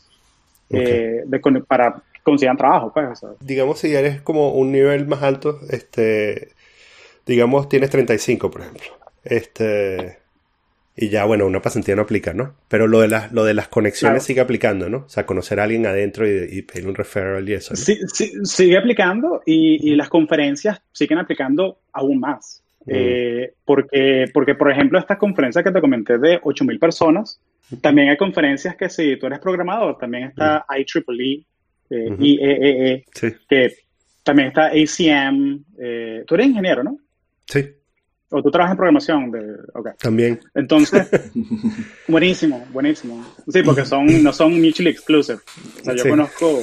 [0.71, 3.21] eh, de, para consigan trabajo, pues.
[3.41, 6.53] Digamos, si eres como un nivel más alto, este,
[7.27, 8.89] digamos, tienes 35, por ejemplo.
[9.25, 10.19] Este,
[10.97, 12.55] y ya, bueno, una pasantía no aplica, ¿no?
[12.69, 14.99] Pero lo de, las lo de las conexiones sigue aplicando, ¿no?
[14.99, 17.75] O sea, conocer a alguien adentro y, pedir un referral y eso.
[17.75, 22.63] Sí, sí, sigue aplicando y, las conferencias siguen aplicando aún más.
[22.87, 22.93] Mm.
[22.93, 27.41] Eh, porque, porque, por ejemplo, estas conferencias que te comenté de 8.000 personas,
[27.81, 31.45] también hay conferencias que si tú eres programador, también está IEEE,
[31.91, 33.05] eh, IEEE, e,
[33.49, 33.75] que
[34.23, 35.65] también está ACM.
[35.79, 36.99] Eh, tú eres ingeniero, ¿no?
[37.47, 37.65] Sí.
[38.33, 39.31] O tú trabajas en programación.
[39.33, 39.41] De,
[39.99, 40.41] También.
[40.55, 41.09] Entonces,
[42.09, 43.25] buenísimo, buenísimo.
[43.49, 45.39] Sí, porque son, no son mutually exclusive.
[45.81, 46.63] O sea, yo conozco,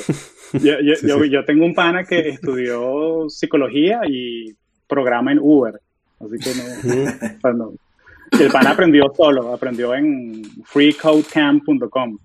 [0.53, 4.55] yo, yo, yo, tengo un pana que estudió psicología y
[4.87, 5.81] programa en Uber.
[6.19, 7.73] Así que no,
[8.39, 12.17] el pana aprendió solo, aprendió en freecodecamp.com.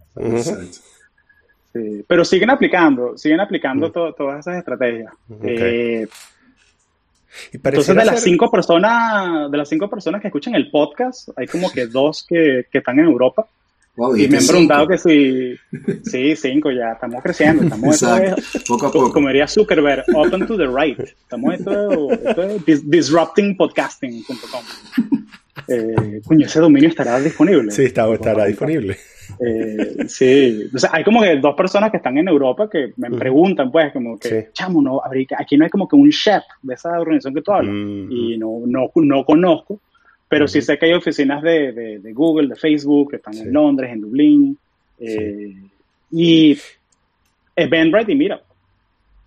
[1.72, 5.12] Sí, pero siguen aplicando, siguen aplicando todas esas estrategias.
[5.42, 6.06] Eh,
[7.52, 11.70] entonces, de las cinco personas, de las cinco personas que escuchan el podcast, hay como
[11.70, 13.46] que dos que, que están en Europa.
[14.16, 15.54] Y me han preguntado que si,
[16.04, 18.02] sí, cinco ya, estamos creciendo, estamos
[18.66, 19.12] poco a poco.
[19.12, 20.98] Como diría Zuckerberg, open to the right.
[20.98, 24.64] Estamos esto, esto es disruptingpodcasting.com.
[25.68, 27.70] Eh, coño, ese dominio estará disponible.
[27.70, 28.96] Sí, está, estará disponible.
[29.38, 33.10] Eh, sí, o sea, hay como que dos personas que están en Europa que me
[33.10, 35.00] preguntan, pues, como que, chamo, no,
[35.38, 38.62] aquí no hay como que un chef de esa organización que tú hablas, y no,
[38.66, 39.80] no, no conozco,
[40.32, 43.90] pero sí sé que hay oficinas de, de, Google, de Facebook, que están en Londres,
[43.92, 44.58] en Dublín,
[44.98, 45.54] eh,
[46.10, 46.58] y
[47.54, 48.42] Eventbrite y mira.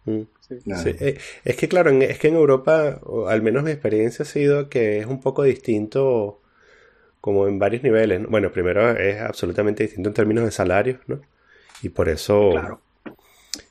[0.07, 4.97] Eh, es que claro, es que en Europa, al menos mi experiencia ha sido que
[4.97, 6.41] es un poco distinto
[7.21, 8.25] como en varios niveles.
[8.27, 11.21] Bueno, primero es absolutamente distinto en términos de salarios, ¿no?
[11.83, 12.79] Y por eso...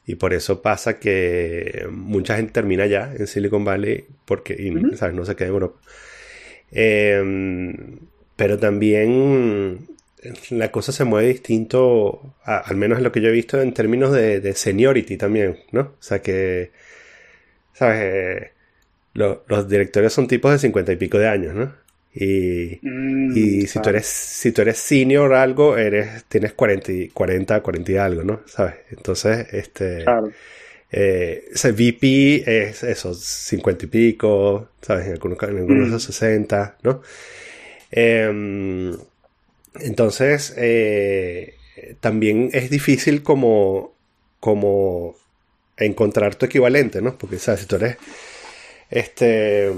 [0.07, 4.55] Y por eso pasa que mucha gente termina ya en Silicon Valley porque
[4.95, 5.17] ¿sabes?
[5.17, 5.81] no se queda en Europa.
[6.73, 7.99] Em,
[8.37, 9.87] pero también
[10.51, 14.13] la cosa se mueve distinto, al menos en lo que yo he visto, en términos
[14.13, 15.81] de, seniority también, ¿no?
[15.81, 16.71] O sea que,
[17.73, 18.01] ¿sabes?
[18.03, 18.51] Eh,
[19.15, 21.85] los directores son tipos de cincuenta y pico de años, ¿no?
[22.15, 27.13] Y, mm, y si, tú eres, si tú eres senior o algo, eres, tienes 40,
[27.13, 28.43] 40, 40 y algo, ¿no?
[28.47, 28.77] ¿Sabes?
[28.91, 30.05] Entonces, este...
[30.05, 30.31] Claro.
[30.97, 35.07] Eh, ese VP es eso, 50 y pico, ¿sabes?
[35.07, 36.87] En algunos, en algunos 60, mm.
[36.87, 37.03] ¿no?
[37.91, 38.97] Em,
[39.81, 41.57] entonces, eh,
[41.99, 43.93] también es difícil como,
[44.39, 45.17] como
[45.77, 47.19] encontrar tu equivalente, ¿no?
[47.19, 47.63] Porque, ¿sabes?
[47.63, 47.97] Si tú eres,
[48.89, 49.73] este,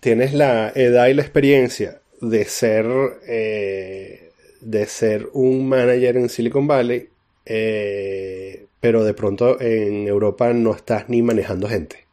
[0.00, 2.84] tienes la edad y la experiencia de ser,
[3.26, 7.08] eh, de ser un manager en Silicon Valley,
[7.46, 12.06] eh, pero de pronto en Europa no estás ni manejando gente.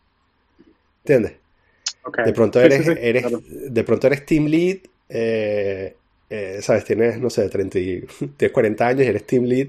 [1.03, 1.33] ¿Entiendes?
[2.25, 5.95] De pronto eres, eres de pronto eres team lead, eh,
[6.61, 7.77] sabes, tienes, no sé, 30,
[8.37, 9.67] tienes 40 años y eres team lead.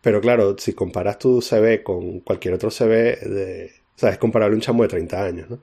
[0.00, 4.62] Pero claro, si comparas tu CV con cualquier otro CV, de, sabes, comparable a un
[4.62, 5.58] chamo de 30 años, ¿no?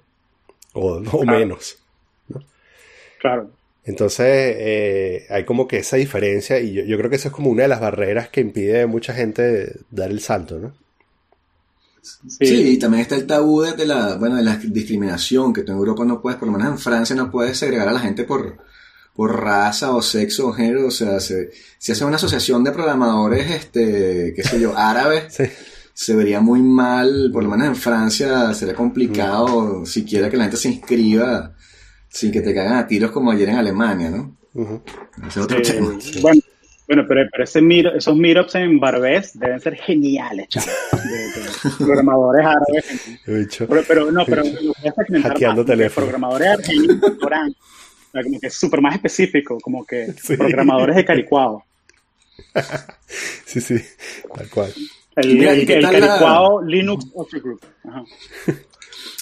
[0.73, 1.81] o, menos.
[3.19, 3.49] Claro.
[3.87, 7.63] Entonces, eh, hay como que esa diferencia y yo, creo que esa es como una
[7.63, 10.73] de las barreras que impide a mucha gente dar el salto, ¿no?
[12.01, 12.71] Sí.
[12.71, 16.03] y también está el tabú de la, bueno, de la discriminación, que tú en Europa
[16.03, 18.57] no puedes, por lo menos en Francia no puedes segregar a la gente por,
[19.15, 23.49] por raza o sexo o género, o sea, se, si hace una asociación de programadores,
[23.51, 25.43] este, qué sé yo, árabes, sí
[25.93, 30.57] se vería muy mal, por lo menos en Francia sería complicado siquiera que la gente
[30.57, 31.55] se inscriba
[32.17, 34.35] sin que te caigan a tiros como ayer en Alemania, ¿no?
[35.27, 35.95] Ese es otro tema.
[36.19, 36.41] Bueno,
[36.87, 37.61] bueno, pero, ese
[37.95, 40.69] esos meetups en Barbés deben ser geniales, chavos.
[41.77, 43.19] programadores árabes.
[43.23, 44.43] Pero, pero, no, pero
[45.23, 46.07] Hackeando teléfono.
[46.07, 46.97] Programadores argentinos,
[48.23, 51.65] como que es súper más específico, como que programadores de Caricuado.
[53.45, 53.77] sí, sí,
[54.33, 54.73] tal cual.
[55.15, 57.05] El, el, Linux
[57.43, 57.61] Group.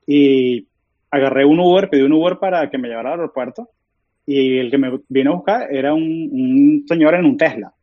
[0.05, 0.67] y
[1.11, 3.69] agarré un Uber, pedí un Uber para que me llevara al aeropuerto
[4.25, 7.73] y el que me vino a buscar era un, un señor en un Tesla.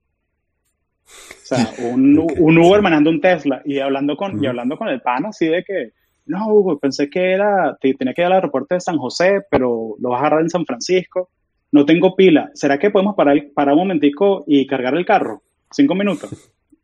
[1.04, 5.00] O sea, un, un Uber manejando un Tesla y hablando con, y hablando con el
[5.00, 5.92] pana así de que,
[6.26, 9.94] no, Hugo, pensé que era, te, tenía que ir al aeropuerto de San José, pero
[9.98, 11.30] lo vas a agarrar en San Francisco.
[11.74, 12.52] No tengo pila.
[12.54, 15.42] ¿Será que podemos parar, parar un momentico y cargar el carro?
[15.72, 16.30] Cinco minutos.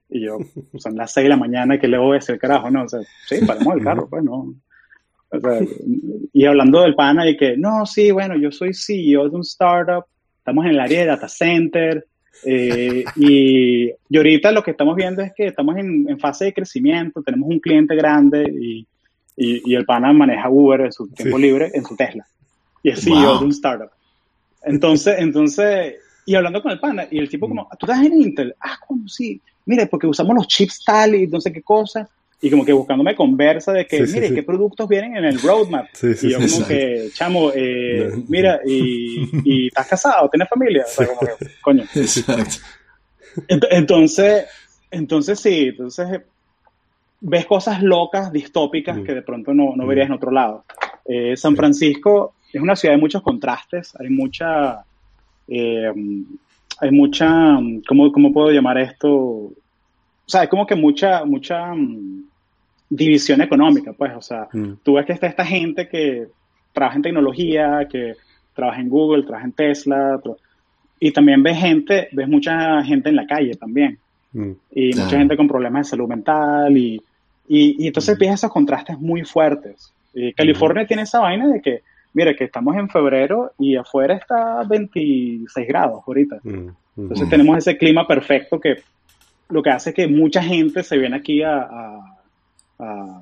[0.09, 0.39] Y yo,
[0.79, 2.73] son las seis de la mañana, que le voy a decir carajo?
[2.73, 2.99] No, o sea,
[3.29, 4.53] sí, paremos el carro, pues no.
[5.29, 5.61] O sea,
[6.33, 10.07] y hablando del pana y que, no, sí, bueno, yo soy CEO de un startup,
[10.39, 12.05] estamos en el área de data center,
[12.45, 17.49] eh, y, ahorita lo que estamos viendo es que estamos en, fase de crecimiento, tenemos
[17.49, 18.85] un cliente grande y,
[19.37, 22.27] y, el pana maneja Uber en su tiempo libre en su Tesla.
[22.83, 23.91] Y es CEO de un startup.
[24.63, 25.97] Entonces, entonces,
[26.27, 28.55] y hablando con el pana, y el tipo como, ¿tú estás en Intel?
[28.61, 29.41] Ah, ¿cómo sí?
[29.67, 32.09] Mire, porque usamos los chips tal y no sé qué cosa
[32.43, 35.89] y como que buscándome conversa de que, mire, ¿qué productos vienen en el roadmap?
[36.03, 41.07] y yo como que, chamo, eh, mira, y, y, estás casado, tienes familia, o sea,
[41.07, 41.85] como que, coño.
[41.95, 42.57] Exacto.
[43.47, 44.47] Entonces,
[44.91, 46.23] entonces sí, entonces
[47.21, 50.65] ves cosas locas, distópicas, que de pronto no, no verías en otro lado.
[51.05, 54.85] Eh, San Francisco es una ciudad de muchos contrastes, hay mucha,
[55.49, 55.93] eh,
[56.81, 59.11] hay mucha, ¿cómo, ¿cómo puedo llamar esto?
[59.11, 59.53] O
[60.27, 61.73] sea, hay como que mucha, mucha
[62.89, 64.73] división económica, pues, o sea, mm.
[64.83, 66.27] tú ves que está esta gente que
[66.73, 68.15] trabaja en tecnología, que
[68.55, 70.21] trabaja en Google, trabaja en Tesla,
[70.99, 73.99] y también ves gente, ves mucha gente en la calle también,
[74.33, 74.51] mm.
[74.73, 77.01] y mucha gente con problemas de salud mental, y,
[77.49, 78.21] y, entonces mm.
[78.21, 79.93] ves esos contrastes muy fuertes.
[80.13, 84.63] Y California tiene esa vaina de que, mire, que estamos en febrero y afuera está
[84.65, 86.41] 26 grados ahorita.
[86.97, 88.83] Entonces tenemos ese clima perfecto que
[89.49, 92.17] lo que hace que mucha gente se viene aquí a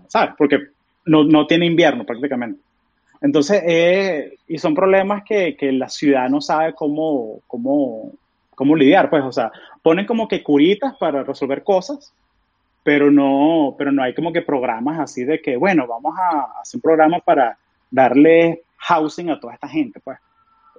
[0.09, 0.35] ¿sabes?
[0.37, 0.59] Porque
[1.07, 2.61] no, no, tiene invierno prácticamente.
[3.21, 8.13] Entonces, eh, y son problemas que, que, la ciudad no sabe cómo, cómo,
[8.55, 9.51] cómo lidiar, pues, o sea,
[9.83, 12.13] ponen como que curitas para resolver cosas,
[12.85, 16.79] pero no, pero no hay como que programas así de que, bueno, vamos a hacer
[16.79, 17.59] un programa para
[17.91, 20.19] darle housing a toda esta gente, pues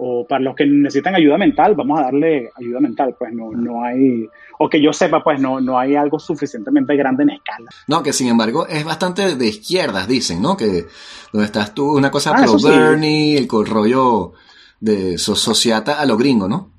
[0.01, 3.83] o para los que necesitan ayuda mental, vamos a darle ayuda mental, pues no, no
[3.83, 4.25] hay,
[4.57, 7.69] o que yo sepa, pues no, no hay algo suficientemente grande en escala.
[7.87, 10.55] No, que sin embargo es bastante de izquierdas, dicen, ¿no?
[10.55, 10.85] Que
[11.33, 14.31] donde estás tú, una cosa ah, pro Bernie, el rollo
[14.79, 16.71] de sociata a lo gringo, ¿no?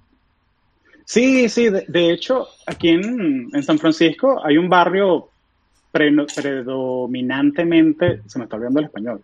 [1.05, 5.29] Sí, sí, de, hecho, aquí en, en, San Francisco hay un barrio
[5.93, 9.23] predominantemente, se me está olvidando el español,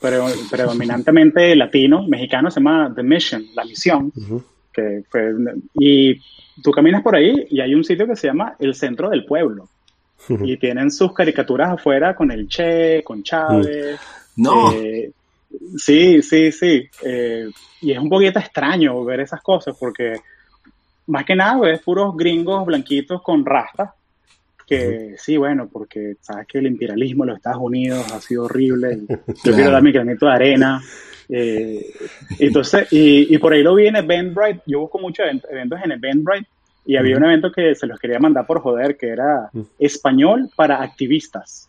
[0.00, 4.12] pero predominantemente latino, mexicano, se llama The Mission, la misión.
[4.72, 5.32] que fue,
[5.74, 6.20] y
[6.62, 9.68] tú caminas por ahí y hay un sitio que se llama el centro del pueblo.
[10.28, 14.00] Y tienen sus caricaturas afuera con el Che, con Chávez.
[14.36, 14.72] No.
[14.72, 15.12] Eh,
[15.76, 16.88] sí, sí, sí.
[17.04, 17.48] Eh,
[17.80, 20.16] y es un poquito extraño ver esas cosas porque
[21.06, 23.90] más que nada ves puros gringos blanquitos con rastas
[24.66, 28.98] que sí, bueno, porque sabes que el imperialismo de los Estados Unidos ha sido horrible.
[29.08, 30.82] Y yo quiero dar mi granito de arena.
[31.28, 31.92] Eh,
[32.38, 34.62] entonces, y, y, por ahí lo vi en Eventbrite.
[34.66, 36.48] Yo busco muchos eventos en Eventbrite
[36.84, 40.82] y había un evento que se los quería mandar por joder, que era español para
[40.82, 41.68] activistas.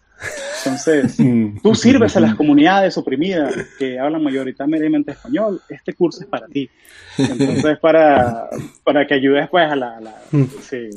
[0.63, 1.17] Entonces,
[1.63, 6.69] tú sirves a las comunidades oprimidas que hablan mayoritariamente español, este curso es para ti.
[7.17, 8.49] Entonces, para,
[8.83, 9.99] para que ayudes pues a la...
[10.61, 10.89] sí,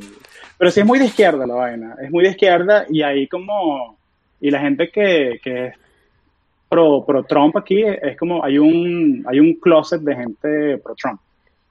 [0.60, 3.96] pero sí es muy de izquierda la vaina, es muy de izquierda y ahí como,
[4.42, 5.74] y la gente que, que es
[6.68, 11.18] pro, pro Trump aquí es como, hay un, hay un closet de gente pro Trump.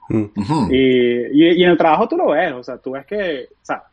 [0.10, 0.72] Mm.
[0.72, 3.84] y, y, en el trabajo tú lo ves, o sea, tú ves que, o sea,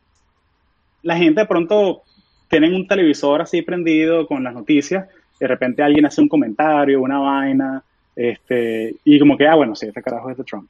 [1.03, 2.01] la gente de pronto
[2.49, 5.07] tienen un televisor así prendido con las noticias,
[5.39, 7.83] de repente alguien hace un comentario, una vaina,
[8.15, 10.67] Este, y como que, ah, bueno, sí, este carajo es de Trump.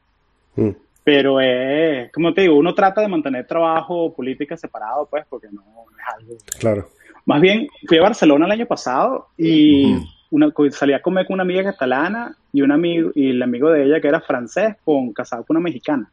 [0.58, 0.72] Mm.
[1.08, 5.62] Pero es, como te digo, uno trata de mantener trabajo, política separado, pues, porque no,
[5.98, 6.34] es algo.
[6.60, 6.90] Claro.
[7.26, 9.96] Más bien, fui a Barcelona el año pasado y
[10.32, 13.86] una, salí a comer con una amiga catalana y un amigo, y el amigo de
[13.86, 16.12] ella que era francés, con, casado con una mexicana.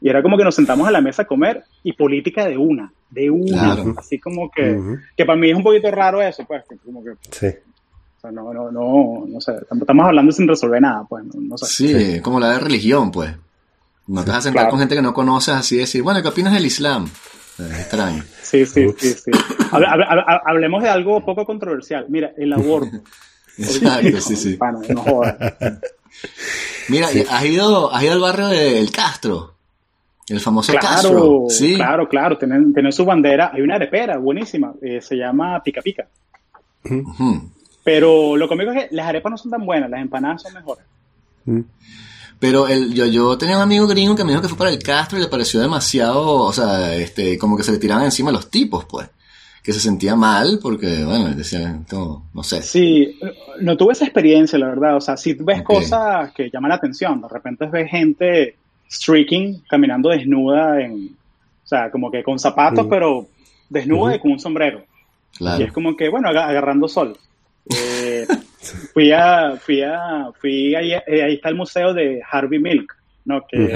[0.00, 2.92] Y era como que nos sentamos a la mesa a comer y política de una,
[3.10, 3.76] de una.
[3.96, 4.76] Así como que,
[5.16, 7.12] que para mí es un poquito raro eso, pues, como que.
[7.30, 7.46] Sí
[8.32, 11.66] no, no, no, no sé, estamos hablando sin resolver nada, pues, no, sé.
[11.66, 13.30] Sí, como la de religión, pues.
[14.06, 16.52] No te vas a sentar con gente que no conoces así decir, bueno, ¿qué opinas
[16.52, 17.08] del Islam?
[17.58, 18.22] Es extraño.
[18.42, 19.30] Sí, sí, sí, sí.
[20.44, 22.06] hablemos de algo poco controversial.
[22.08, 22.98] Mira, el aborto.
[23.58, 24.58] Exacto, sí, sí.
[26.88, 29.54] Mira, ¿has ido, has ido al barrio del Castro?
[30.28, 31.44] El famoso Castro.
[31.48, 31.76] Sí.
[31.76, 33.52] Claro, claro, tienen, su bandera.
[33.54, 36.06] Hay una arepera buenísima, eh, se llama Pica Pica.
[37.84, 40.84] Pero lo cómico es que las arepas no son tan buenas, las empanadas son mejores.
[41.44, 41.60] Mm.
[42.44, 44.78] Pero el, yo, yo tenía un amigo gringo que me dijo que fue para el
[44.78, 48.50] Castro y le pareció demasiado, o sea, este, como que se le tiraban encima los
[48.50, 49.08] tipos, pues.
[49.62, 52.60] Que se sentía mal porque, bueno, decía, no, sé.
[52.60, 53.18] Sí,
[53.62, 54.94] no tuve esa experiencia, la verdad.
[54.94, 58.56] O sea, si ves cosas que llaman la atención, de repente ves gente
[58.90, 61.16] streaking, caminando desnuda, en,
[61.64, 62.90] o sea, como que con zapatos, mm.
[62.90, 63.26] pero
[63.70, 64.84] desnuda y con un sombrero.
[65.38, 65.62] Claro.
[65.62, 67.16] Y es como que, bueno, agarrando sol.
[67.74, 68.26] Eh,
[68.92, 72.94] fui a, fui a, fui ahí, eh, ahí está el museo de Harvey Milk,
[73.24, 73.42] ¿no?
[73.46, 73.74] Que,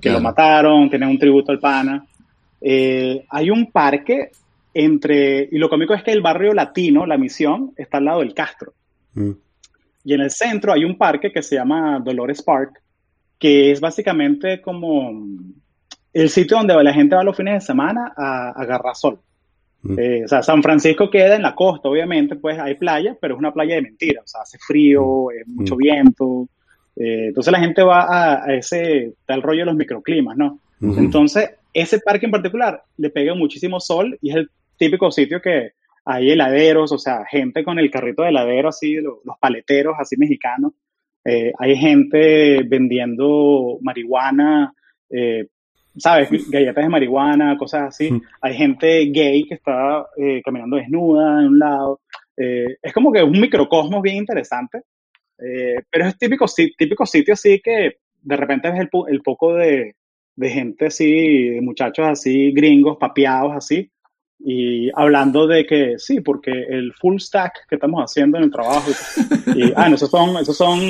[0.00, 2.04] que lo mataron, tiene un tributo al pana.
[2.60, 4.30] Eh, hay un parque
[4.74, 8.34] entre, y lo cómico es que el barrio latino, la misión, está al lado del
[8.34, 8.72] Castro.
[9.14, 9.32] Mm.
[10.04, 12.80] Y en el centro hay un parque que se llama Dolores Park,
[13.38, 15.12] que es básicamente como
[16.12, 19.20] el sitio donde la gente va los fines de semana a, a agarrar sol.
[19.96, 23.38] Eh, o sea, San Francisco queda en la costa, obviamente, pues hay playa, pero es
[23.38, 26.48] una playa de mentira, o sea, hace frío, mucho viento.
[26.96, 28.06] Eh, entonces la gente va
[28.42, 30.60] a, ese tal rollo de los microclimas, ¿no?
[30.80, 35.72] Entonces, ese parque en particular le pega muchísimo sol y es el típico sitio que
[36.04, 40.72] hay heladeros, o sea, gente con el carrito de heladero, así, los, paleteros, así mexicanos.
[41.24, 44.72] Eh, hay gente vendiendo marihuana,
[45.98, 46.28] ¿sabes?
[46.50, 48.10] Galletas de marihuana, cosas así.
[48.10, 48.22] Mm.
[48.40, 52.00] Hay gente gay que está eh, caminando desnuda en un lado.
[52.36, 54.82] Eh, es como que un microcosmos bien interesante.
[55.38, 56.46] Eh, pero es típico,
[56.76, 59.94] típico sitio así que de repente ves el, el poco de,
[60.34, 63.90] de, gente así, de muchachos así, gringos, papeados así,
[64.40, 68.90] y hablando de que sí, porque el full stack que estamos haciendo en el trabajo,
[69.54, 70.80] y, ah, esos son, esos son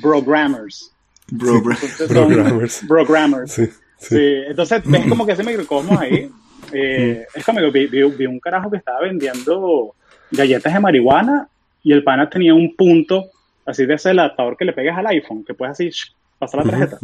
[0.00, 0.92] programmers.
[1.38, 2.84] programmers.
[2.86, 3.52] Programmers.
[3.52, 3.68] Sí.
[3.98, 6.30] Sí, entonces ves como que ese microcosmos ahí.
[6.72, 9.94] Eh, es como que vi, un carajo que estaba vendiendo
[10.30, 11.48] galletas de marihuana
[11.82, 13.26] y el pana tenía un punto
[13.64, 15.90] así de ese adaptador que le pegas al iPhone, que puedes así
[16.38, 16.98] pasar la tarjeta.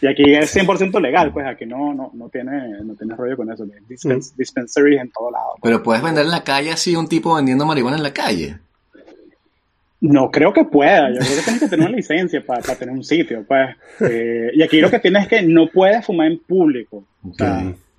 [0.00, 3.50] Y aquí es 100% legal, pues aquí no, no, no, tiene, no tiene rollo con
[3.50, 3.64] eso.
[3.88, 5.54] Dispens, Dispensaries en todo lado.
[5.62, 8.58] Pero puedes vender en la calle así un tipo vendiendo marihuana en la calle.
[10.04, 11.08] No creo que pueda.
[11.08, 13.42] Yo creo que tienes que tener una licencia para, tener un sitio.
[13.48, 13.74] Pues.
[14.00, 17.04] Eh, y aquí lo que tienes es que no puedes fumar en público.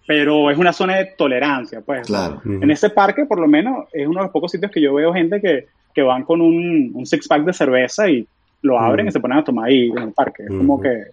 [0.05, 1.81] pero es una zona de tolerancia.
[1.81, 2.05] Pues.
[2.05, 2.41] Claro.
[2.45, 5.13] En ese parque, por lo menos, es uno de los pocos sitios que yo veo
[5.13, 8.27] gente que, que van con un, un six-pack de cerveza y
[8.61, 10.43] lo abren y se ponen a tomar ahí en el parque.
[10.43, 11.05] Es como que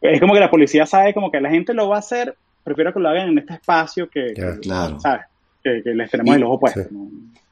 [0.00, 2.92] es como que la policía sabe como que la gente lo va a hacer, prefiero
[2.92, 5.00] que lo hagan en este espacio que, claro.
[5.00, 5.26] ¿sabes?
[5.62, 6.80] Que, les tenemos el ojo puesto.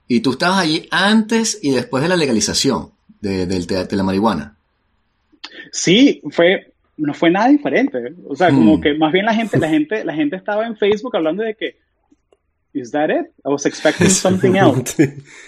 [0.09, 2.91] Y tú estabas allí antes y después de la legalización
[3.21, 4.57] de, de la marihuana.
[5.73, 7.99] Sí, fue, no fue nada diferente.
[8.29, 8.81] O sea, como hmm.
[8.81, 11.77] que más bien la gente, la gente, la gente estaba en Facebook hablando de que
[12.73, 13.29] ¿Is that it?
[13.43, 14.95] I was expecting something else.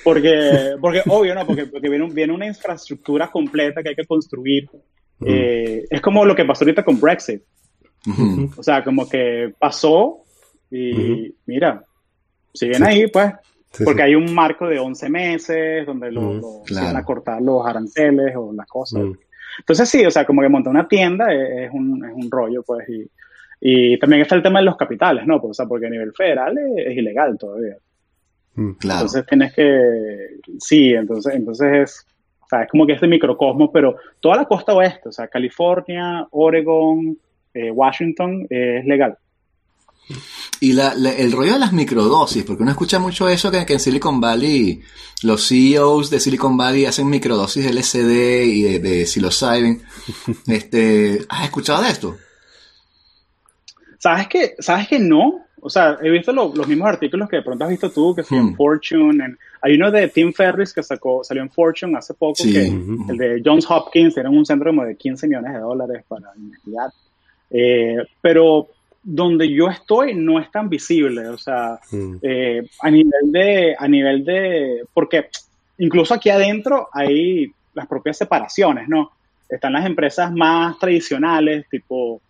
[0.03, 1.47] Porque, porque obvio, ¿no?
[1.47, 4.67] Porque, porque viene, viene, una infraestructura completa que hay que construir.
[5.19, 5.27] Hmm.
[5.27, 7.43] Eh, es como lo que pasó ahorita con Brexit.
[8.07, 8.47] Hmm.
[8.57, 10.23] O sea, como que pasó
[10.71, 11.85] y mira,
[12.55, 13.35] siguen ahí, pues
[13.85, 18.53] porque hay un marco de 11 meses donde lo, van a cortar los aranceles o
[18.53, 19.03] las cosas.
[19.59, 22.89] Entonces sí, o sea, como que montar una tienda es, un, es un, rollo, pues,
[22.89, 23.11] y,
[23.61, 25.41] y, también está el tema de los capitales, ¿no?
[25.41, 27.77] Pues, o sea, porque a nivel federal es, ilegal todavía.
[28.55, 29.01] Mm, claro.
[29.01, 32.07] Entonces tienes que, sí, entonces, entonces es,
[32.41, 36.27] o sea, es como que este microcosmos, pero toda la costa oeste, o sea, California,
[36.31, 37.19] Oregon,
[37.53, 39.19] eh, Washington, es legal.
[40.61, 44.21] Y la, el rollo de las microdosis, porque uno escucha mucho eso que, en Silicon
[44.21, 44.83] Valley
[45.23, 49.83] los CEOs de Silicon Valley hacen microdosis de LSD y de, de psilocybin.
[50.47, 52.17] este, ¿Has escuchado de esto?
[53.99, 55.49] ¿Sabes que, ¿Sabes que no?
[55.61, 58.39] O sea, he visto los mismos artículos que de pronto has visto tú, que son
[58.39, 58.57] en hmm.
[58.57, 59.37] Fortune.
[59.61, 63.43] hay uno de Tim Ferris que sacó, salió en Fortune hace poco, que el de
[63.45, 66.91] Johns Hopkins era un centro como de 15 millones de dólares para investigar.
[67.51, 68.69] Eh, pero
[69.11, 72.17] donde yo estoy no es tan visible, o sea, hmm.
[72.21, 75.29] eh, a nivel de, a nivel de, porque
[75.79, 79.13] incluso aquí adentro hay las propias separaciones, ¿no?
[79.49, 82.21] Están las empresas más tradicionales, tipo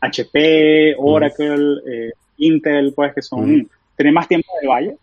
[0.00, 4.96] HP, Oracle, eh, Intel, pues que son, tienen más tiempo de valle.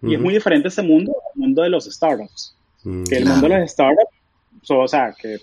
[0.00, 2.54] Y es muy diferente ese mundo al mundo de los startups.
[2.82, 4.10] que el mundo de los startups,
[4.70, 5.36] o sea, que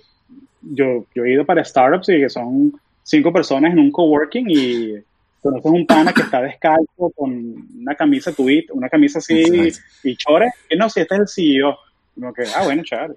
[0.62, 2.74] yo, yo he ido para startups y que son
[3.04, 4.96] cinco personas en un coworking y
[5.42, 7.32] conoces un pana que está descalzo con
[7.80, 9.72] una camisa tweet, una camisa así
[10.04, 11.78] y chores, y no, si este es el CEO.
[12.16, 13.16] Como que, ah, bueno, chévere.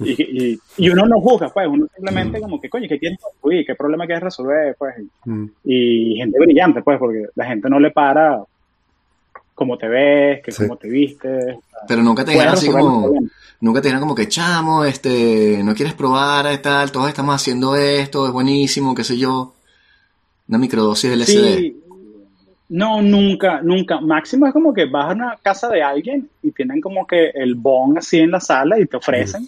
[0.00, 2.42] Y, y, uno no juzga, pues, uno simplemente mm.
[2.42, 3.66] como que, coño, ¿qué quieres construir?
[3.66, 4.76] ¿Qué problema quieres resolver?
[4.78, 5.46] Pues, mm.
[5.64, 8.42] y, gente brillante, pues, porque la gente no le para
[9.54, 11.56] cómo te ves, que cómo te vistes.
[11.88, 13.12] Pero nunca te dijeron así como,
[13.60, 18.26] nunca te dijeron como que, chamo, este, no quieres probar, tal, todos estamos haciendo esto,
[18.26, 19.54] es buenísimo, qué sé yo.
[20.48, 21.56] Una microdosis de LSD.
[21.58, 21.82] Sí.
[22.70, 24.00] No, nunca, nunca.
[24.00, 27.54] Máximo es como que vas a una casa de alguien y tienen como que el
[27.54, 29.46] bon así en la sala y te ofrecen.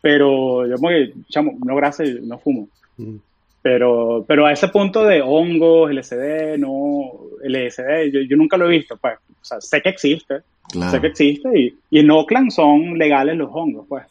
[0.00, 2.68] Pero yo como que, chamo, no gracias, no fumo.
[2.96, 3.16] Mm.
[3.62, 8.76] Pero, pero a ese punto de hongos, LSD, no, LSD, yo, yo nunca lo he
[8.76, 9.14] visto, pues.
[9.40, 13.50] O sea, sé que existe, sé que existe y, y, en Oakland son legales los
[13.52, 14.04] hongos, pues.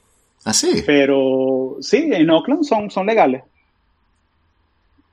[0.43, 0.84] ¿Ah, sí?
[0.86, 3.43] Pero sí, en Oakland son, son legales.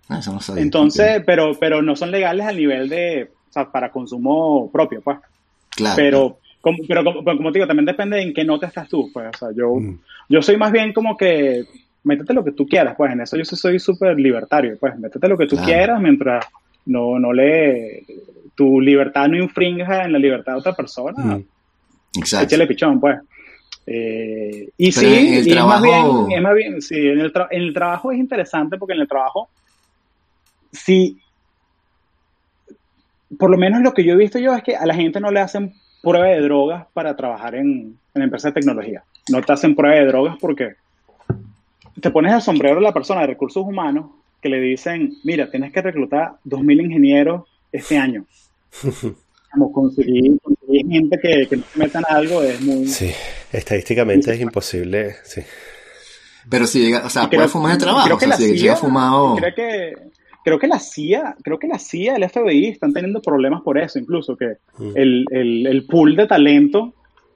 [0.08, 0.62] Ah, eso no sabía.
[0.62, 5.18] Entonces, pero, pero no son legales a nivel de, o sea, para consumo propio, pues.
[5.70, 5.96] Claro.
[5.96, 9.10] Pero, como, pero como, como, te digo, también depende de en qué nota estás tú,
[9.12, 9.28] pues.
[9.34, 9.98] O sea, yo, mm.
[10.28, 11.66] Yo soy más bien como que
[12.04, 15.36] métete lo que tú quieras, pues en eso yo soy súper libertario, pues métete lo
[15.36, 16.46] que tú quieras mientras
[16.86, 18.04] no, no le,
[18.54, 21.40] tu libertad no infrinja en la libertad de otra persona.
[22.16, 22.46] Exacto.
[22.46, 23.18] Échale pichón, pues.
[23.86, 26.28] Eh, y sí, el trabajo...
[26.30, 29.48] es más bien, sí, en el, en el trabajo es interesante porque en el trabajo,
[30.70, 31.18] sí,
[33.36, 35.32] por lo menos lo que yo he visto yo es que a la gente no
[35.32, 39.74] le hacen prueba de drogas para trabajar en, en empresas de tecnología no te hacen
[39.74, 40.74] prueba de drogas porque
[42.00, 44.06] te pones el sombrero de la persona de recursos humanos
[44.40, 48.24] que le dicen, mira, tienes que reclutar 2.000 ingenieros este año.
[49.52, 50.38] Como conseguir,
[50.90, 52.86] gente que, que no se metan algo es muy...
[52.86, 53.10] Sí,
[53.52, 55.42] estadísticamente es imposible, sí.
[56.48, 58.06] Pero si llega, o sea, puede fumar el trabajo.
[58.06, 59.36] Creo que la CIA, fumado...
[59.36, 59.92] creo que
[60.44, 63.98] creo que la CIA, creo que la CIA, el FBI están teniendo problemas por eso,
[63.98, 64.92] incluso que mm.
[64.96, 66.94] el, el, el, pool de talento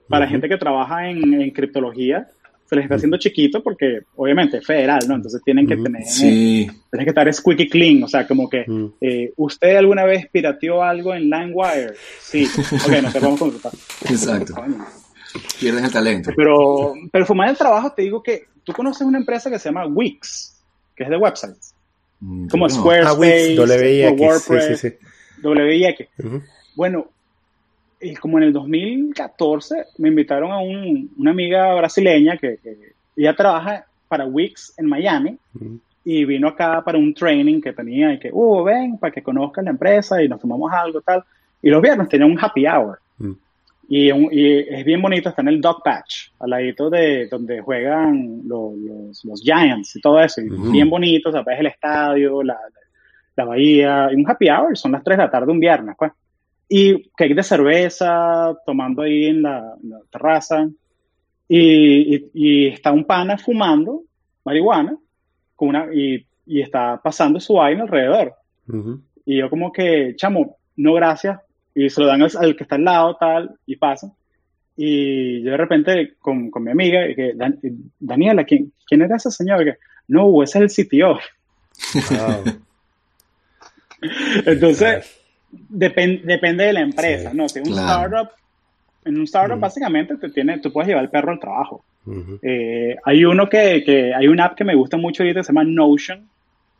[0.09, 2.27] para gente que trabaja en, criptología,
[2.67, 5.15] se les está haciendo chiquito porque obviamente es federal, ¿no?
[5.15, 6.69] Entonces tienen que tener, sí.
[6.91, 8.65] tienen que estar squeaky clean, o sea, como que,
[8.99, 11.93] eh, ¿usted alguna vez pirateó algo en LimeWire?
[12.19, 13.71] Sí, ok, no te vamos a consultar.
[14.09, 14.53] Exacto.
[15.59, 16.31] Pierden el talento.
[16.35, 19.85] Pero, pero fumar el trabajo, te digo que tú conoces una empresa que se llama
[19.87, 20.61] Wix,
[20.95, 21.73] que es de websites,
[22.19, 24.95] mm, como Squarespace, ah, Wix, WordPress, sí, sí,
[25.41, 26.09] WIX.
[26.75, 27.09] Bueno,
[27.99, 32.59] y como en el 2014 me invitaron a una amiga brasileña que,
[33.15, 35.37] ella trabaja para Wix en Miami
[36.05, 39.65] y vino acá para un training que tenía y que, uh, ven, para que conozcan
[39.65, 41.23] la empresa y nos tomamos algo tal.
[41.61, 42.99] Y los viernes tenía un happy hour.
[43.89, 49.25] y, es bien bonito, está en el Dog Patch, al ladito de donde juegan los,
[49.25, 50.41] los, Giants y todo eso.
[50.41, 52.59] Y Bien bonito, o ves el estadio, la,
[53.35, 56.11] la bahía, y un happy hour, son las 3 de la tarde un viernes, pues
[56.69, 59.75] y cake de cerveza, tomando ahí en la,
[60.11, 60.67] terraza,
[61.47, 64.03] y, y, está un pana fumando
[64.43, 64.97] marihuana
[65.55, 68.33] con una, y, y está pasando su vaina alrededor.
[69.25, 71.39] Y yo como que, chamo, no gracias,
[71.73, 74.11] y se lo dan al, que está al lado, tal, y pasa.
[74.75, 77.33] Y yo de repente con, con mi amiga, que,
[77.99, 79.63] Daniela, ¿quién, ¿quién era ese señor?
[79.63, 79.75] Que,
[80.07, 81.19] no, ese es el CTO.
[84.45, 85.16] Entonces,
[85.51, 87.47] depende de la empresa, ¿no?
[87.47, 88.29] Si un startup,
[89.05, 91.83] en un startup básicamente te tiene, tú puedes llevar el perro al trabajo.
[92.41, 95.65] Eh, hay uno que, que, hay una app que me gusta mucho ahorita, se llama
[95.65, 96.25] Notion,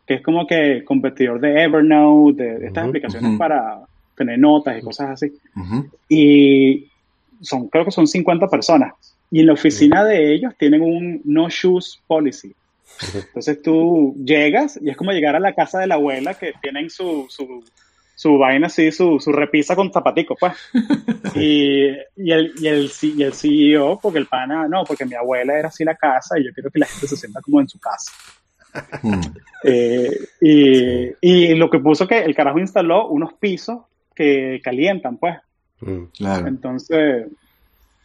[0.05, 3.81] que es como que competidor de Evernote, de, estas aplicaciones para
[4.15, 5.33] tener notas y cosas así.
[6.07, 6.87] Y
[7.41, 8.93] son, creo que son 50 personas.
[9.29, 12.53] Y en la oficina de ellos tienen un no shoes policy.
[13.13, 16.89] Entonces tú llegas y es como llegar a la casa de la abuela que tienen
[16.89, 17.63] su, su
[18.17, 20.53] su vaina así, su, su repisa con zapaticos, pues.
[21.35, 25.57] y, y, el, y, el, y el CEO, porque el pana, no, porque mi abuela
[25.57, 27.79] era así la casa y yo quiero que la gente se sienta como en su
[27.79, 28.11] casa.
[29.03, 29.21] Mm.
[29.63, 30.11] Eh,
[30.41, 33.81] y, y, lo que puso que el carajo instaló unos pisos
[34.15, 35.37] que calientan, pues.
[35.81, 36.05] Mm.
[36.17, 36.47] claro.
[36.47, 37.27] Entonces,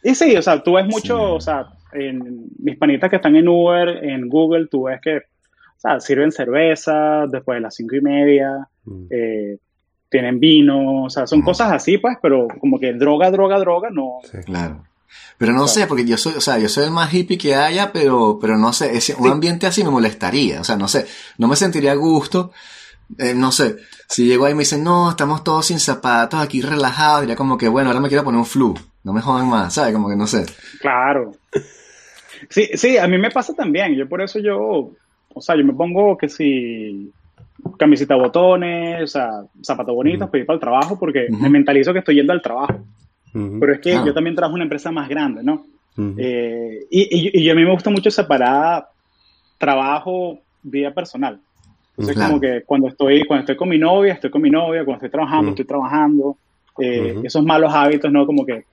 [0.03, 3.47] y sí, o sea, tú ves mucho, o sea, en mis panitas que están en
[3.47, 8.01] Uber, en Google, tú ves que, o sea, sirven cerveza después de las cinco y
[8.01, 9.05] media, mm.
[9.09, 9.57] eh,
[10.13, 14.19] tienen vino, o sea, son cosas así, pues, pero como que droga, droga, droga, no.
[14.31, 14.83] Sí, claro.
[15.39, 17.91] Pero no sé, porque yo soy, o sea, yo soy el más hippie que haya,
[17.91, 21.07] pero, pero no sé, ese, un ambiente así me molestaría, o sea, no sé,
[21.39, 22.51] no me sentiría a gusto,
[23.17, 26.61] eh, no sé, si llego ahí y me dicen, no, estamos todos sin zapatos, aquí
[26.61, 29.73] relajados, diría como que, bueno, ahora me quiero poner un flu, no me jodan más,
[29.73, 29.93] ¿sabes?
[29.93, 30.45] Como que no sé.
[30.79, 31.33] Claro.
[32.49, 34.91] Sí, sí, a mí me pasa también, yo por eso yo,
[35.33, 37.11] o sea, yo me pongo que si
[37.77, 39.29] camiseta botones, o sea,
[39.61, 42.85] zapatos bonitos para ir para el trabajo, porque me mentalizo que estoy yendo al trabajo.
[43.33, 44.03] Pero es que ah.
[44.05, 45.65] yo también trabajo en una empresa más grande, ¿no?
[46.17, 48.87] Eh, y, y, a mí me gusta mucho separar
[49.57, 51.39] trabajo, vida personal.
[51.97, 54.95] Entonces, como que cuando estoy, cuando estoy con mi novia, estoy con mi novia, cuando
[54.95, 56.37] estoy trabajando, estoy trabajando.
[56.79, 58.25] Eh, esos malos hábitos, ¿no?
[58.25, 58.63] Como que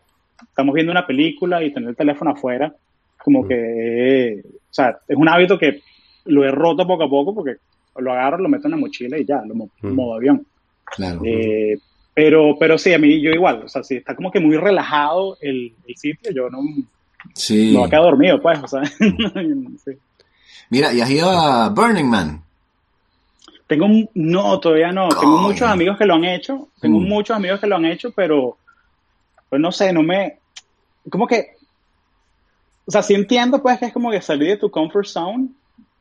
[0.43, 2.75] estamos viendo una película y tener el teléfono afuera,
[3.23, 5.83] como que, o sea, es un hábito que
[6.25, 7.57] lo he roto poco a poco porque
[7.97, 10.47] lo agarro, lo meto en la mochila y ya, lo modo avión.
[10.85, 11.21] Claro.
[11.25, 11.79] Eh,
[12.15, 15.37] pero, pero sí, a mí yo igual, o sea, si está como que muy relajado
[15.41, 16.59] el, sitio, yo no,
[17.35, 17.73] sí.
[17.73, 18.83] no a quedar dormido, pues, o sea.
[20.71, 22.43] Mira, ¿y has ido a Burning Man?
[23.67, 25.09] Tengo, no, todavía no.
[25.09, 27.09] Tengo muchos amigos que lo han hecho, tengo mm.
[27.09, 28.57] muchos amigos que lo han hecho, pero,
[29.49, 30.41] pues no sé, no me,
[31.09, 31.57] como que,
[32.87, 35.49] o sea, sí entiendo, pues, que es como que salir de tu comfort zone,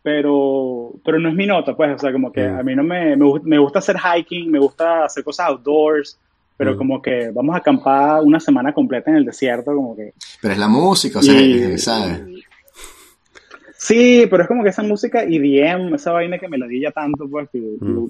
[0.02, 3.16] pero, pero no es mi nota, pues, o sea, como que a mí no me,
[3.16, 6.18] me, gusta hacer hiking, me gusta hacer cosas outdoors,
[6.56, 10.14] pero como que vamos a acampar una semana completa en el desierto, como que...
[10.41, 12.22] Pero es la música, o sea, ¿sabes?
[13.78, 16.91] Sí, pero es como que esa música EDM, esa vaina que me la di ya
[16.91, 18.10] tanto, pues, que, yo,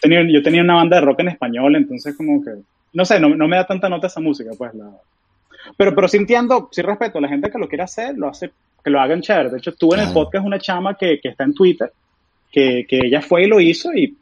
[0.00, 2.50] tenía, yo tenía una banda de rock en español, entonces como que,
[2.92, 4.90] no sé, no, no me da tanta nota esa música, pues, la...
[5.76, 8.52] Pero, pero sí entiendo, sí respeto a la gente que lo quiere hacer, lo hace
[8.82, 9.50] que lo hagan chévere.
[9.50, 11.92] De hecho, estuve en el podcast una chama que, que está en Twitter,
[12.50, 14.16] que, que, ella fue y lo hizo y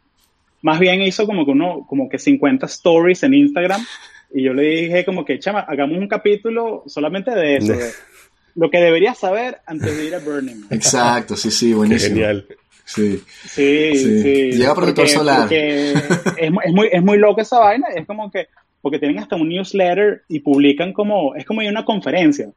[0.62, 3.84] más bien hizo como que uno, como que 50 stories en Instagram
[4.32, 7.74] y yo le dije como que, chama, hagamos un capítulo solamente de eso,
[8.54, 10.66] lo que deberías saber antes de ir a Burning.
[10.70, 12.14] Exacto, sí, sí, buenísimo.
[12.14, 12.46] Genial.
[12.84, 13.22] Sí.
[13.48, 14.50] Sí, sí.
[14.52, 15.52] Llega protector solar.
[15.52, 15.94] es,
[16.36, 17.86] es, muy, es muy loco esa vaina.
[17.94, 18.48] Es como que
[18.82, 22.50] porque tienen hasta un newsletter y publican como, es como una conferencia,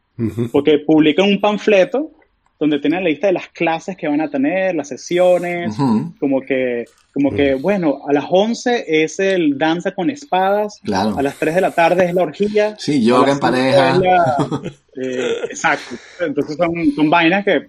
[0.51, 2.11] porque publican un panfleto
[2.59, 5.76] donde tienen la lista de las clases que van a tener, las sesiones,
[6.19, 11.36] como que, como que, bueno, a las 11 es el danza con espadas, a las
[11.36, 12.76] 3 de la tarde es la orgía.
[12.78, 13.99] Sí, yoga en pareja.
[14.95, 15.95] Eh, exacto.
[16.19, 17.65] Entonces son, son vainas que,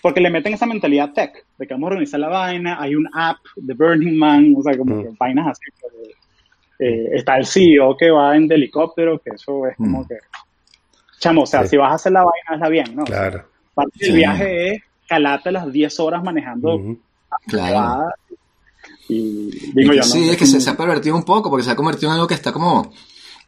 [0.00, 3.08] porque le meten esa mentalidad tech, de que vamos a organizar la vaina, hay un
[3.12, 5.64] app de Burning Man, o sea, como que vainas así.
[6.78, 10.08] Eh, está el CEO que va en helicóptero, que eso es como mm.
[10.08, 10.18] que.
[11.18, 13.04] Chamo, o sea, si vas a hacer la vaina, hazla bien, ¿no?
[13.04, 13.44] Claro.
[13.74, 16.96] Parte del viaje es calate las 10 horas manejando.
[17.46, 18.08] Claro.
[19.08, 22.10] Y digo yo, Sí, es que se, ha pervertido un poco, porque se ha convertido
[22.10, 22.92] en algo que está como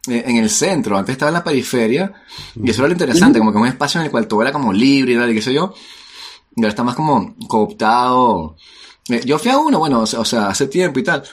[0.07, 0.97] eh, en el centro.
[0.97, 2.11] Antes estaba en la periferia,
[2.55, 4.73] y eso era lo interesante, como que un espacio en el cual todo era como
[4.73, 5.73] libre y qué sé yo.
[6.55, 8.55] Y ahora está más como cooptado.
[9.09, 11.23] Eh, yo fui a uno, bueno, o sea, hace tiempo y tal.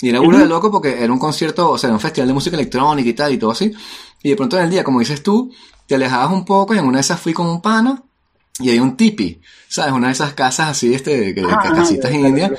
[0.00, 2.34] Y era uno de loco porque era un concierto, o sea, era un festival de
[2.34, 3.72] música electrónica y tal y todo así.
[4.22, 5.52] Y de pronto en el día, como dices tú,
[5.86, 8.02] te alejabas un poco y en una de esas fui con un pana
[8.58, 9.92] y hay un tipi, ¿sabes?
[9.92, 12.52] Una de esas casas así, este, que, ah, casitas en India.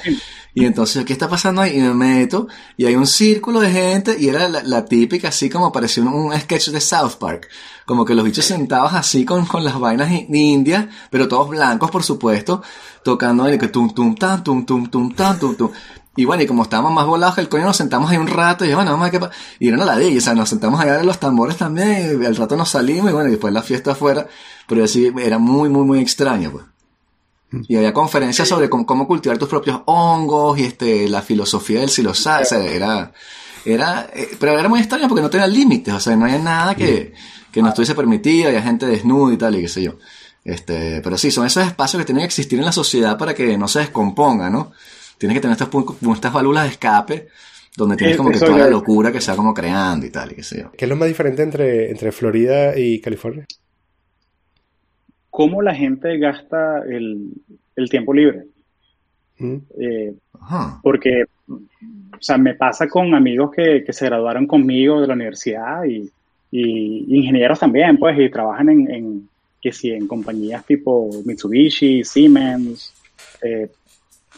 [0.54, 1.78] Y entonces, ¿qué está pasando ahí?
[1.78, 5.72] Y me meto, y hay un círculo de gente, y era la, típica, así como
[5.72, 7.50] parecía un, sketch de South Park.
[7.86, 12.04] Como que los bichos sentados así con, con las vainas indias, pero todos blancos, por
[12.04, 12.62] supuesto,
[13.04, 15.72] tocando el que tum tum tan, tum tum tum tan, tum tum.
[16.16, 18.64] Y bueno, y como estábamos más volados que el coño, nos sentamos ahí un rato
[18.64, 19.20] y bueno, vamos a qué
[19.60, 22.26] Y era la de ella, o sea, nos sentamos allá en los tambores también, y
[22.26, 24.28] al rato nos salimos y bueno, y después la fiesta afuera,
[24.68, 26.66] pero así era muy, muy, muy extraño, pues.
[27.68, 32.44] Y había conferencias sobre cómo, cultivar tus propios hongos y este, la filosofía del silosal,
[32.44, 33.12] o sea, era,
[33.66, 36.76] era, eh, pero era muy extraño porque no tenía límites, o sea, no había nada
[36.76, 37.14] que,
[37.52, 39.98] que no estuviese permitido, había gente desnuda y tal, y qué sé yo.
[40.46, 43.58] Este, pero sí, son esos espacios que tienen que existir en la sociedad para que
[43.58, 44.72] no se descomponga, ¿no?
[45.18, 45.70] Tienes que tener estas,
[46.14, 47.28] estas válvulas de escape
[47.78, 50.36] donde tienes como que toda la locura que se va como creando y tal, y
[50.36, 50.72] qué sé yo.
[50.72, 53.46] ¿Qué es lo más diferente entre, entre Florida y California?
[55.30, 57.32] Cómo la gente gasta el,
[57.76, 58.46] el tiempo libre.
[59.38, 59.58] Mm.
[59.78, 60.14] Eh,
[60.82, 65.84] porque, o sea, me pasa con amigos que, que, se graduaron conmigo de la universidad
[65.84, 66.10] y,
[66.52, 69.30] y, ingenieros también, pues, y trabajan en, en,
[69.62, 72.94] que sí, en compañías tipo Mitsubishi, Siemens,
[73.42, 73.70] eh,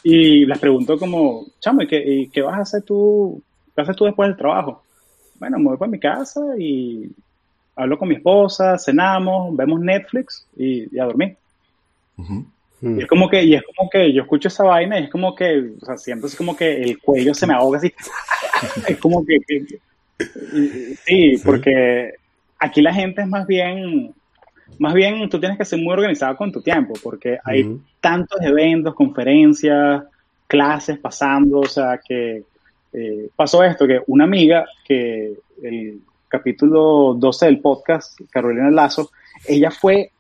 [0.09, 3.43] Y les pregunto como, chamo, ¿y qué, qué vas a hacer tú?
[3.75, 4.81] ¿Qué haces tú después del trabajo?
[5.37, 7.11] Bueno, me voy para mi casa y
[7.75, 11.35] hablo con mi esposa, cenamos, vemos Netflix y, a dormir.
[12.81, 15.35] Y es como que, y es como que yo escucho esa vaina y es como
[15.35, 17.91] que, o sea, siento así como que el cuello se me ahoga así.
[18.87, 19.39] es como que,
[21.03, 22.13] sí, porque
[22.59, 24.13] aquí la gente es más bien,
[24.79, 28.93] más bien tú tienes que ser muy organizado con tu tiempo, porque hay tantos eventos,
[28.95, 30.03] conferencias,
[30.47, 32.43] clases pasando, o sea, que
[32.93, 39.09] eh, pasó esto, que una amiga, que el capítulo 12 del podcast, Carolina Lazo,
[39.47, 40.11] ella fue,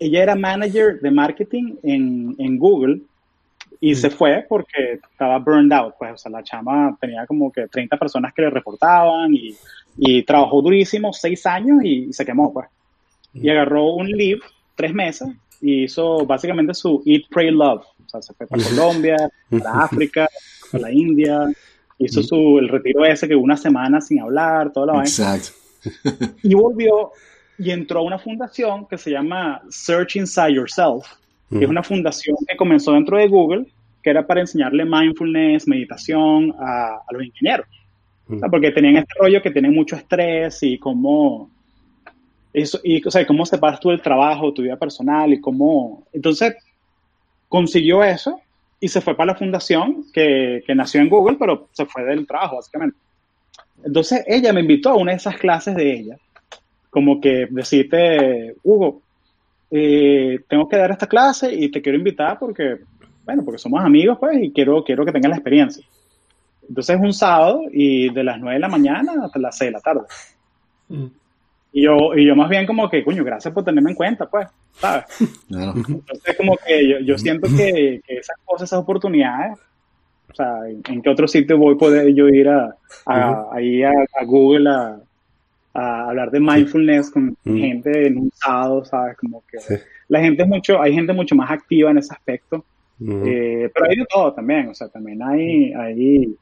[0.00, 3.00] ella era manager de marketing en, en Google
[3.80, 7.68] y se fue porque estaba burned out, pues, o sea, la chama tenía como que
[7.68, 9.54] 30 personas que le reportaban y,
[9.98, 12.66] y trabajó durísimo, seis años y, se quemó, pues.
[13.34, 14.40] Y agarró un leave,
[14.74, 15.28] tres meses,
[15.60, 17.84] y hizo básicamente su Eat, Pray, Love.
[18.06, 19.16] O sea, se fue para Colombia,
[19.50, 20.28] para África,
[20.70, 21.48] para la India,
[21.98, 25.08] hizo su, el retiro ese que una semana sin hablar, toda la vaina.
[25.08, 25.50] Exacto.
[26.42, 27.12] y volvió
[27.58, 31.06] y entró a una fundación que se llama Search Inside Yourself,
[31.50, 33.66] que es una fundación que comenzó dentro de Google,
[34.02, 37.66] que era para enseñarle mindfulness, meditación a, los ingenieros.
[38.50, 41.50] porque tenían este rollo que tienen mucho estrés y cómo,
[42.54, 46.06] eso, y, o sea, cómo separas tú el trabajo, tu vida personal y cómo...
[46.12, 46.54] Entonces,
[47.48, 48.40] consiguió eso
[48.78, 52.26] y se fue para la fundación que, que, nació en Google, pero se fue del
[52.26, 52.96] trabajo, básicamente.
[53.84, 56.16] Entonces ella me invitó a una de esas clases de ella,
[56.90, 59.02] como que decirte, Hugo,
[59.70, 62.78] eh, tengo que dar esta clase y te quiero invitar porque,
[63.24, 65.84] bueno, porque somos amigos, pues, y quiero, quiero que tengas la experiencia.
[66.68, 69.72] Entonces es un sábado y de las 9 de la mañana hasta las 6 de
[69.72, 70.02] la tarde.
[70.88, 71.06] Mm.
[71.76, 74.46] Y yo, y yo más bien como que, coño, gracias por tenerme en cuenta, pues,
[74.74, 75.06] ¿sabes?
[75.50, 79.58] Entonces como que yo, yo siento que, que, esas cosas, esas oportunidades,
[80.30, 83.92] o sea, ¿en, qué otro sitio voy a poder yo ir a, a ahí a,
[84.24, 85.00] Google a,
[85.74, 89.16] a, hablar de mindfulness con gente en un sábado, ¿sabes?
[89.16, 89.58] Como que
[90.06, 92.64] la gente es mucho, hay gente mucho más activa en ese aspecto,
[93.00, 96.36] eh, pero hay de todo también, o sea, también hay, hay,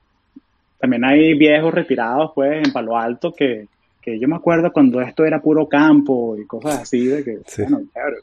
[0.79, 3.67] también hay viejos retirados, pues, en Palo Alto que
[4.03, 7.83] que yo me acuerdo cuando esto era puro campo y cosas así, de que, bueno,
[7.93, 8.17] claro,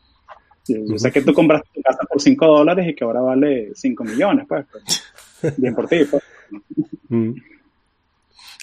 [0.68, 4.04] yo, sé que tú compraste tu casa por 5 dólares y que ahora vale 5
[4.04, 6.24] millones, pues, pues, bien por ti, pues.
[7.08, 7.34] Mm.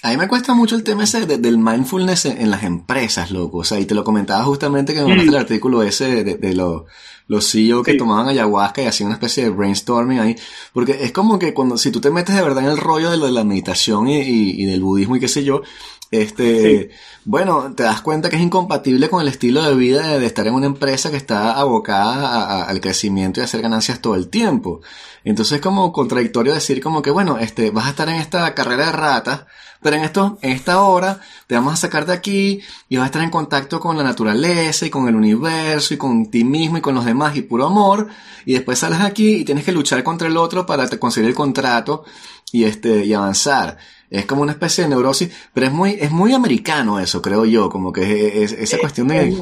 [0.03, 3.57] A mí me cuesta mucho el tema ese del mindfulness en, las empresas, loco.
[3.57, 6.83] O sea, y te lo comentaba justamente que me mandaste el artículo ese de, los,
[7.27, 10.35] los CEO que tomaban ayahuasca y hacían una especie de brainstorming ahí.
[10.71, 13.17] Porque es como que cuando, si tú te metes de verdad en el rollo de,
[13.17, 15.63] lo de la meditación y, y, del budismo y qué sé yo,
[16.09, 16.91] este,
[17.25, 20.53] bueno, te das cuenta que es incompatible con el estilo de vida de, estar en
[20.53, 24.81] una empresa que está abocada al crecimiento y a hacer ganancias todo el tiempo.
[25.25, 28.85] Entonces es como contradictorio decir como que, bueno, este, vas a estar en esta carrera
[28.85, 29.45] de ratas,
[29.81, 33.07] pero en esto, en esta hora te vamos a sacar de aquí y vas a
[33.07, 36.81] estar en contacto con la naturaleza y con el universo y con ti mismo y
[36.81, 38.07] con los demás y puro amor.
[38.45, 42.05] Y después sales aquí y tienes que luchar contra el otro para conseguir el contrato
[42.53, 43.77] y este, y avanzar.
[44.09, 47.69] Es como una especie de neurosis, pero es muy, es muy americano eso, creo yo,
[47.69, 49.33] como que es, esa cuestión de...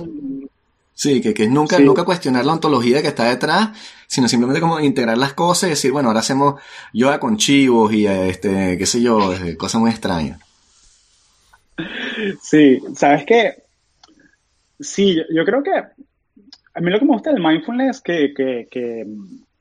[0.97, 4.79] Sí, que, que es nunca, nunca cuestionar la ontología que está detrás, sino simplemente como
[4.79, 6.61] integrar las cosas y decir, bueno, ahora hacemos
[6.93, 10.39] yoga con chivos y este, qué sé yo, cosas muy extrañas.
[12.41, 13.63] Sí, ¿sabes qué?
[14.79, 19.05] Sí, yo, creo que a mí lo que me gusta del mindfulness que, que, que,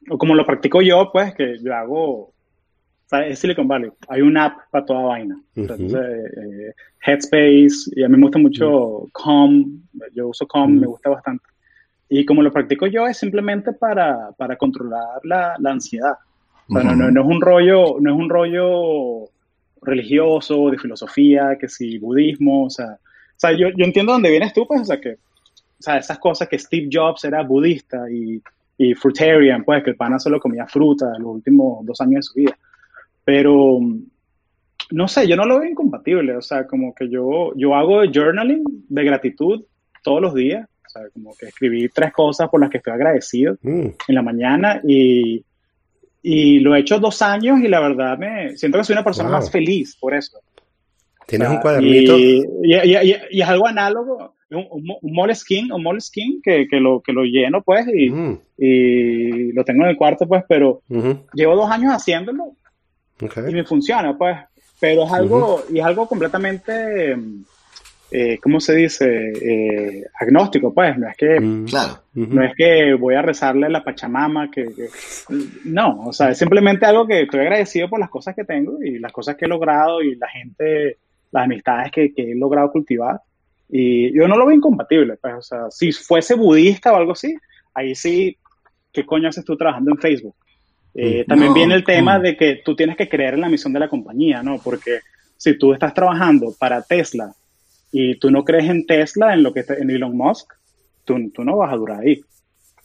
[0.08, 2.33] o como lo practico yo, pues, que yo hago
[3.22, 3.90] es Silicon Valley.
[4.08, 5.40] Hay una app para toda vaina.
[5.56, 6.72] Eh,
[7.04, 9.82] Headspace, y a mí me gusta mucho Calm.
[10.14, 11.44] Yo uso Calm, me gusta bastante.
[12.08, 16.14] Y como lo practico yo, es simplemente para, para controlar la, la ansiedad.
[16.68, 19.30] no, no, es un rollo, no es un rollo
[19.82, 24.52] religioso, de filosofía, que si budismo, o sea, o sea yo, yo entiendo dónde vienes
[24.52, 28.40] tú, pues, o sea, que, o sea, esas cosas que Steve Jobs era budista y,
[28.78, 32.34] y fruitarian, pues, que el pana solo comía fruta los últimos dos años de su
[32.34, 32.58] vida.
[33.24, 33.78] Pero,
[34.90, 36.36] no sé, yo no lo veo incompatible.
[36.36, 39.64] O sea, como que yo, yo hago journaling de gratitud
[40.02, 40.68] todos los días.
[40.86, 43.86] O sea, como que escribí tres cosas por las que estoy agradecido mm.
[44.08, 45.44] en la mañana y,
[46.22, 49.28] y lo he hecho dos años y la verdad me siento que soy una persona
[49.28, 50.38] más feliz por eso.
[51.26, 52.18] Tienes un cuadernito.
[52.18, 54.66] Y, y, es algo análogo, un,
[55.02, 58.38] un, moleskin, un moleskin que, que, lo, que lo lleno pues y, mm.
[58.58, 60.82] y, lo tengo en el cuarto pues, pero
[61.34, 62.56] llevo dos años haciéndolo
[63.20, 64.36] y me funciona, pues.
[64.80, 67.14] Pero es algo, y es algo completamente
[68.16, 69.32] eh, ¿cómo se dice?
[69.32, 71.64] Eh, agnóstico, pues, no es que, mm.
[71.64, 71.98] claro.
[72.14, 74.68] no es que voy a rezarle a la Pachamama, que,
[75.64, 79.00] no, o sea, es simplemente algo que estoy agradecido por las cosas que tengo y
[79.00, 80.98] las cosas que he logrado y la gente,
[81.32, 83.20] las amistades que, he logrado cultivar.
[83.68, 87.34] Y yo no lo veo incompatible, pues, o sea, si fuese budista o algo así,
[87.74, 88.36] ahí sí,
[88.92, 90.36] ¿qué coño haces tú trabajando en Facebook?
[90.94, 93.80] Eh, también viene el tema de que tú tienes que creer en la misión de
[93.80, 94.58] la compañía, ¿no?
[94.58, 95.00] Porque
[95.36, 97.34] si tú estás trabajando para Tesla
[97.90, 100.52] y tú no crees en Tesla, en lo que está, en Elon Musk,
[101.04, 102.20] tú, tú no vas a durar ahí.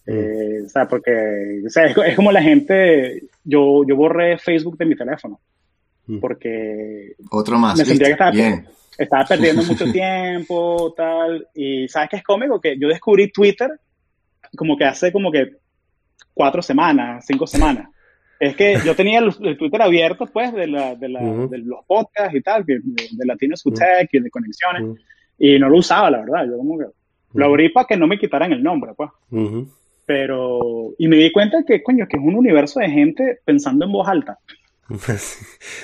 [0.05, 0.11] Mm.
[0.11, 4.85] Eh, o sea, porque o sea, es, como la gente, yo, yo borré Facebook de
[4.85, 5.39] mi teléfono,
[6.07, 6.19] mm.
[6.19, 7.77] porque otro más.
[7.77, 8.63] Me sentía que estaba,
[8.97, 12.59] estaba perdiendo mucho tiempo, tal, y ¿sabes qué es cómico?
[12.59, 13.69] Que yo descubrí Twitter
[14.55, 15.57] como que hace como que
[16.33, 17.89] cuatro semanas, cinco semanas.
[18.39, 22.33] Es que yo tenía el, Twitter abierto, pues, de, la, de, la, de, los podcasts
[22.33, 24.97] y tal, de, de Latino Tech y de conexiones,
[25.37, 26.45] y no lo usaba, la verdad.
[26.47, 26.85] Yo como que
[27.33, 29.09] lo abrí para que no me quitaran el nombre, pues.
[30.05, 33.91] Pero, y me di cuenta que, coño, que es un universo de gente pensando en
[33.91, 34.37] voz alta.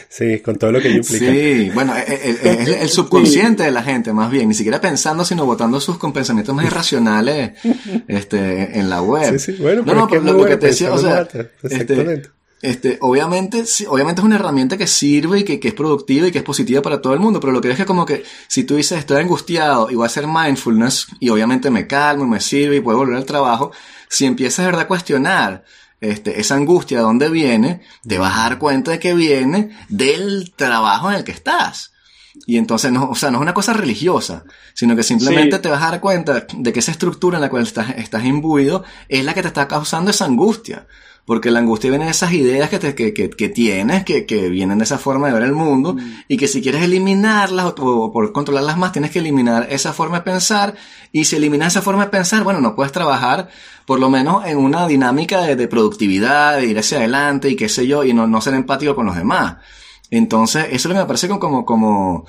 [0.09, 1.25] Sí, con todo lo que implica.
[1.25, 5.79] Sí, bueno, es el, subconsciente de la gente, más bien, ni siquiera pensando, sino votando
[5.79, 7.51] sus pensamientos más irracionales
[8.07, 9.37] este, en la web.
[9.37, 11.27] Sí, sí, bueno, no, no, lo, que te decía, o sea,
[11.63, 12.23] este,
[12.65, 16.43] este, obviamente, obviamente es una herramienta que sirve y que, es productiva y que es
[16.43, 18.97] positiva para todo el mundo, pero lo que es que como que si tú dices
[18.97, 22.81] estoy angustiado y voy a hacer mindfulness y obviamente me calmo y me sirve y
[22.81, 23.71] puedo volver al trabajo,
[24.09, 25.63] si empiezas de verdad a cuestionar
[26.01, 30.51] este, esa angustia de dónde viene, te vas a dar cuenta de que viene del
[30.55, 31.93] trabajo en el que estás.
[32.47, 34.43] Y entonces, no, o sea, no es una cosa religiosa,
[34.73, 37.63] sino que simplemente te vas a dar cuenta de que esa estructura en la cual
[37.63, 40.87] estás, estás imbuido es la que te está causando esa angustia.
[41.25, 44.47] Porque la angustia viene de esas ideas que, te, que, que, que, tienes, que, que
[44.49, 46.23] vienen de esa forma de ver el mundo, mm.
[46.27, 50.23] y que si quieres eliminarlas o, por controlarlas más, tienes que eliminar esa forma de
[50.23, 50.75] pensar,
[51.11, 53.49] y si eliminas esa forma de pensar, bueno, no puedes trabajar
[53.85, 57.69] por lo menos en una dinámica de, de productividad, de ir hacia adelante y qué
[57.69, 59.57] sé yo, y no, no ser empático con los demás.
[60.11, 62.25] Entonces, eso es lo que me parece como, como, como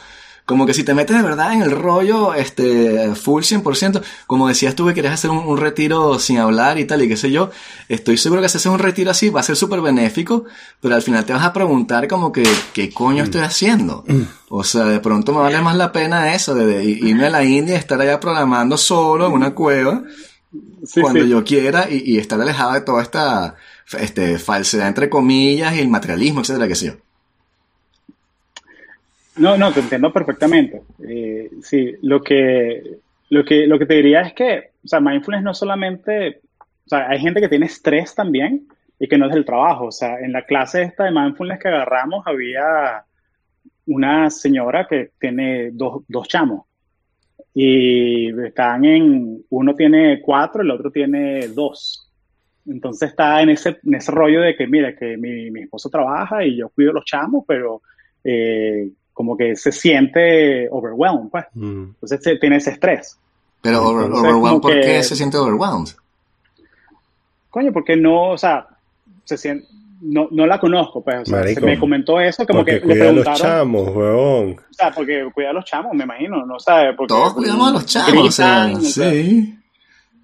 [0.47, 4.87] que si te metes de verdad en el rollo, este, full 100%, como decías tú
[4.87, 7.51] que querías hacer un, retiro sin hablar y tal, y qué sé yo,
[7.89, 10.45] estoy seguro que si haces un retiro así va a ser súper benéfico,
[10.81, 14.05] pero al final te vas a preguntar como que, ¿qué coño estoy haciendo?
[14.49, 17.75] O sea, de pronto me vale más la pena eso, de, irme a la India
[17.75, 20.05] y estar allá programando solo en una cueva,
[21.01, 23.57] cuando yo quiera, y, y, estar alejado de toda esta,
[23.99, 27.06] este, falsedad entre comillas y el materialismo, etcétera, qué sé yo.
[29.39, 30.83] No, no, te entiendo perfectamente.
[31.07, 32.99] Eh, sí, lo que,
[33.31, 37.09] lo, que, lo que te diría es que, o sea, mindfulness no solamente, o sea,
[37.09, 38.67] hay gente que tiene estrés también
[38.99, 39.87] y que no es del trabajo.
[39.87, 43.05] O sea, en la clase esta de mindfulness que agarramos había
[43.87, 46.63] una señora que tiene dos, dos chamos
[47.59, 52.11] y están en, uno tiene cuatro, el otro tiene dos.
[52.67, 56.45] Entonces está en ese, en ese rollo de que, mira, que mi, mi esposo trabaja
[56.45, 57.81] y yo cuido los chamos, pero
[58.25, 61.47] eh, como que se siente overwhelmed, pues.
[61.55, 61.85] Mm.
[62.03, 63.19] Entonces tiene ese estrés.
[63.63, 65.89] Pero overwhelmed, ¿por qué se siente overwhelmed?
[67.49, 68.67] Coño, porque no, o sea,
[69.25, 69.67] se siente,
[70.03, 73.17] no, no la conozco, pues, o sea, se me comentó eso, como que le preguntaron.
[73.17, 74.51] los chamos, huevón.
[74.51, 76.93] O sea, porque cuida a los chamos, me imagino, no sabe.
[76.93, 79.59] Porque Todos cuidamos a los chamos, o sea, sí.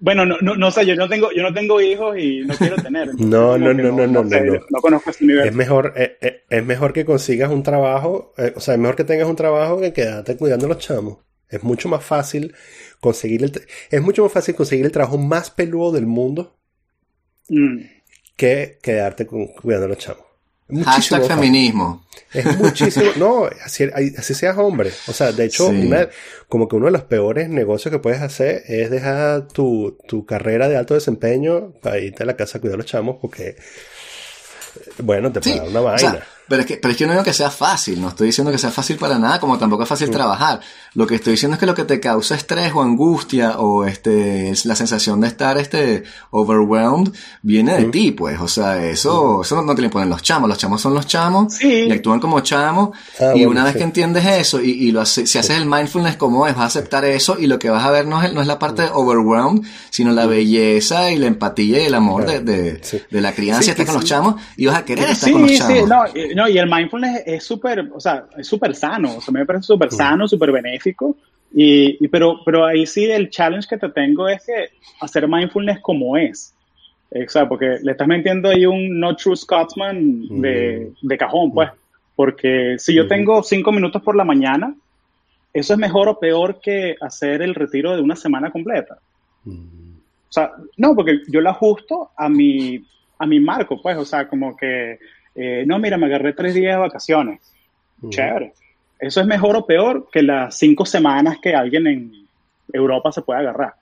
[0.03, 2.75] Bueno, no, no, no sé, yo no tengo, yo no tengo hijos y no quiero
[2.75, 3.15] tener.
[3.17, 5.47] no, no, no, no, no, no, no, conozco ese nivel.
[5.47, 8.97] Es mejor, eh, eh, es mejor que consigas un trabajo, eh, o sea, es mejor
[8.97, 11.19] que tengas un trabajo que quedarte cuidando a los chamos.
[11.47, 12.53] Es mucho más fácil
[12.99, 13.53] conseguir el,
[13.89, 16.57] es mucho más fácil conseguir el trabajo más peludo del mundo
[17.47, 17.77] mm.
[18.35, 20.25] que quedarte cuidando a los chamos.
[20.85, 22.05] Hashtag feminismo.
[22.33, 23.11] Es muchísimo.
[23.17, 24.91] no, así, así, seas hombre.
[25.07, 25.71] O sea, de hecho,
[26.47, 30.67] como que uno de los peores negocios que puedes hacer es dejar tu, tu carrera
[30.67, 33.55] de alto desempeño para irte a la casa a cuidar a los chamos porque,
[34.99, 36.23] bueno, te pagan una vaina.
[36.53, 38.59] Pero es, que, pero es que no digo que sea fácil, no estoy diciendo que
[38.59, 40.11] sea fácil para nada, como tampoco es fácil mm.
[40.11, 40.59] trabajar.
[40.93, 44.51] Lo que estoy diciendo es que lo que te causa estrés o angustia o este
[44.51, 48.39] es la sensación de estar este overwhelmed viene de ti, pues.
[48.39, 49.41] O sea, eso, mm.
[49.41, 52.41] eso no, te lo ponen los chamos, los chamos son los chamos y actúan como
[52.41, 52.91] chamos.
[53.19, 56.45] Ah, y una vez que entiendes eso y, y lo si haces el mindfulness como
[56.45, 58.47] es, vas a aceptar eso y lo que vas a ver no es, no es
[58.47, 63.21] la parte overwhelmed, sino la belleza y la empatía y el amor de, de, de,
[63.21, 65.89] la crianza estar con los chamos y vas a querer estar con los chamos.
[65.89, 66.03] No,
[66.35, 69.65] no, y el mindfulness es súper, o sea, es súper sano, o sea, me parece
[69.65, 71.15] súper sano, súper benéfico,
[71.53, 74.69] y, pero, pero ahí sí el challenge que te tengo es que
[75.01, 76.53] hacer mindfulness como es.
[77.11, 81.69] O sea, porque le estás metiendo ahí un no true Scotsman de, de cajón, pues.
[82.15, 84.73] Porque si yo tengo cinco minutos por la mañana,
[85.53, 88.97] ¿eso es mejor o peor que hacer el retiro de una semana completa?
[89.43, 89.93] Mm.
[90.29, 92.83] O sea, no, porque yo lo ajusto a mi,
[93.19, 94.97] a mi marco, pues, o sea, como que,
[95.35, 97.41] eh, no, mira, me agarré tres días de vacaciones.
[98.01, 98.09] Mm.
[98.09, 98.53] Chévere.
[98.99, 102.27] ¿Eso es mejor o peor que las cinco semanas que alguien en
[102.71, 103.73] Europa se puede agarrar?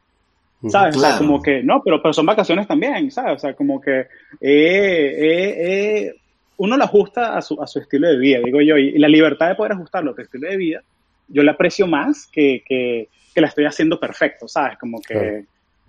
[0.68, 0.96] ¿Sabes?
[0.96, 3.38] O sea, como que, no, pero, pero son vacaciones también, ¿sabes?
[3.38, 4.08] O sea, como que eh,
[4.42, 6.16] eh, eh,
[6.58, 9.50] uno lo ajusta a su, a su estilo de vida, digo yo, y, la libertad
[9.50, 10.84] de poder ajustarlo a tu estilo de vida,
[11.28, 14.78] yo la aprecio más que, que, que la estoy haciendo perfecto, ¿sabes?
[14.78, 15.46] Como que...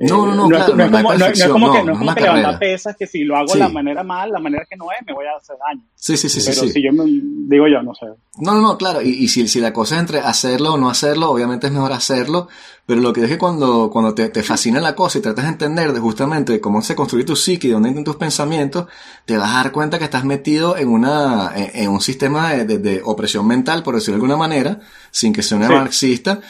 [0.09, 2.14] No, no, no, no, claro, no, es, como, no, es como que, no es como
[2.14, 4.86] que levantar pesas, que si lo hago de la manera mal, la manera que no
[4.90, 5.82] es, me voy a hacer daño.
[5.94, 6.40] Sí, sí, sí.
[6.44, 8.07] Pero sí, si yo me, digo yo, no sé.
[8.38, 10.90] No, no, no, claro, y, y si, si, la cosa es entre hacerlo o no
[10.90, 12.48] hacerlo, obviamente es mejor hacerlo,
[12.84, 15.50] pero lo que es que cuando, cuando te, te fascina la cosa y tratas de
[15.53, 18.86] entender de justamente cómo se construye tu psique y dónde entran tus pensamientos,
[19.24, 22.78] te vas a dar cuenta que estás metido en una, en, un sistema de, de,
[22.78, 24.80] de, opresión mental, por decirlo de alguna manera,
[25.12, 26.40] sin que sea una marxista,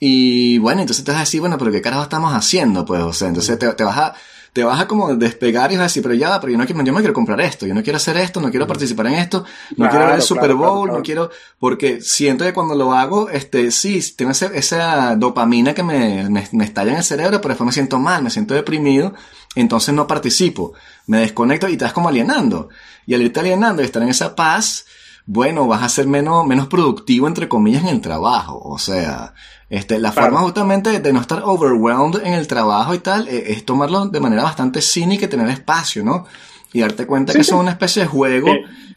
[0.00, 2.86] y bueno, entonces te vas a decir, bueno, pero ¿qué carajo estamos haciendo?
[2.86, 4.14] Pues, o sea, entonces te, te vas a,
[4.54, 6.82] te vas a como despegar y vas a decir, pero ya, pero yo no quiero,
[6.82, 9.44] yo me quiero comprar esto, yo no quiero hacer esto, no quiero participar en esto,
[9.76, 13.70] no quiero ver el Super Bowl, no quiero, porque siento que cuando lo hago, este,
[13.70, 17.72] sí, tengo esa dopamina que me, me, me, estalla en el cerebro, pero después me
[17.72, 19.12] siento mal, me siento deprimido,
[19.54, 20.72] entonces no participo,
[21.06, 22.70] me desconecto y te vas como alienando.
[23.06, 24.86] Y al irte alienando y estar en esa paz,
[25.26, 28.60] bueno, vas a ser menos, menos productivo, entre comillas, en el trabajo.
[28.64, 29.34] O sea,
[29.70, 33.64] este, la forma justamente de no estar overwhelmed en el trabajo y tal, eh, es
[33.64, 36.26] tomarlo de manera bastante cínica y tener espacio, ¿no?
[36.72, 38.48] Y darte cuenta que eso es una especie de juego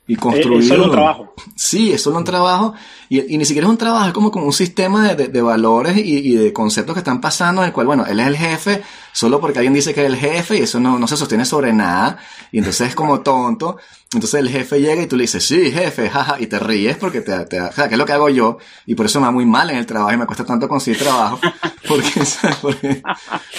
[0.08, 0.64] y construir.
[0.64, 1.34] Es solo un trabajo.
[1.56, 2.74] Sí, es solo un trabajo.
[3.08, 5.96] Y, y ni siquiera es un trabajo, es como, como un sistema de, de, valores
[5.98, 8.84] y, y, de conceptos que están pasando, en el cual, bueno, él es el jefe,
[9.12, 11.72] solo porque alguien dice que es el jefe y eso no, no se sostiene sobre
[11.72, 12.18] nada.
[12.52, 13.78] Y entonces es como tonto.
[14.14, 17.22] Entonces el jefe llega y tú le dices, sí, jefe, jaja, y te ríes porque
[17.22, 18.58] te, te, o sea, que es lo que hago yo.
[18.86, 21.00] Y por eso me va muy mal en el trabajo y me cuesta tanto conseguir
[21.00, 21.40] trabajo.
[21.88, 22.56] Porque, ¿sabes?
[22.62, 23.04] Porque,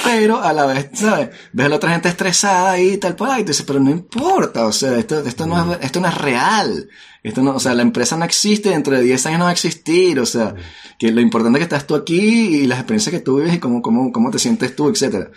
[0.03, 1.29] pero a la vez, ¿sabes?
[1.53, 4.67] Ves a la otra gente estresada y tal, pues, y tú dices, pero no importa,
[4.67, 6.89] o sea, esto, esto no es, esto no es real.
[7.23, 9.55] Esto no, o sea, la empresa no existe, dentro de 10 años no va a
[9.55, 10.55] existir, o sea,
[10.99, 13.59] que lo importante es que estás tú aquí y las experiencias que tú vives y
[13.59, 15.31] cómo, cómo, cómo te sientes tú, etcétera.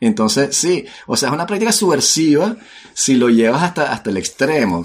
[0.00, 2.56] Entonces, sí, o sea, es una práctica subversiva
[2.92, 4.84] si lo llevas hasta, hasta el extremo.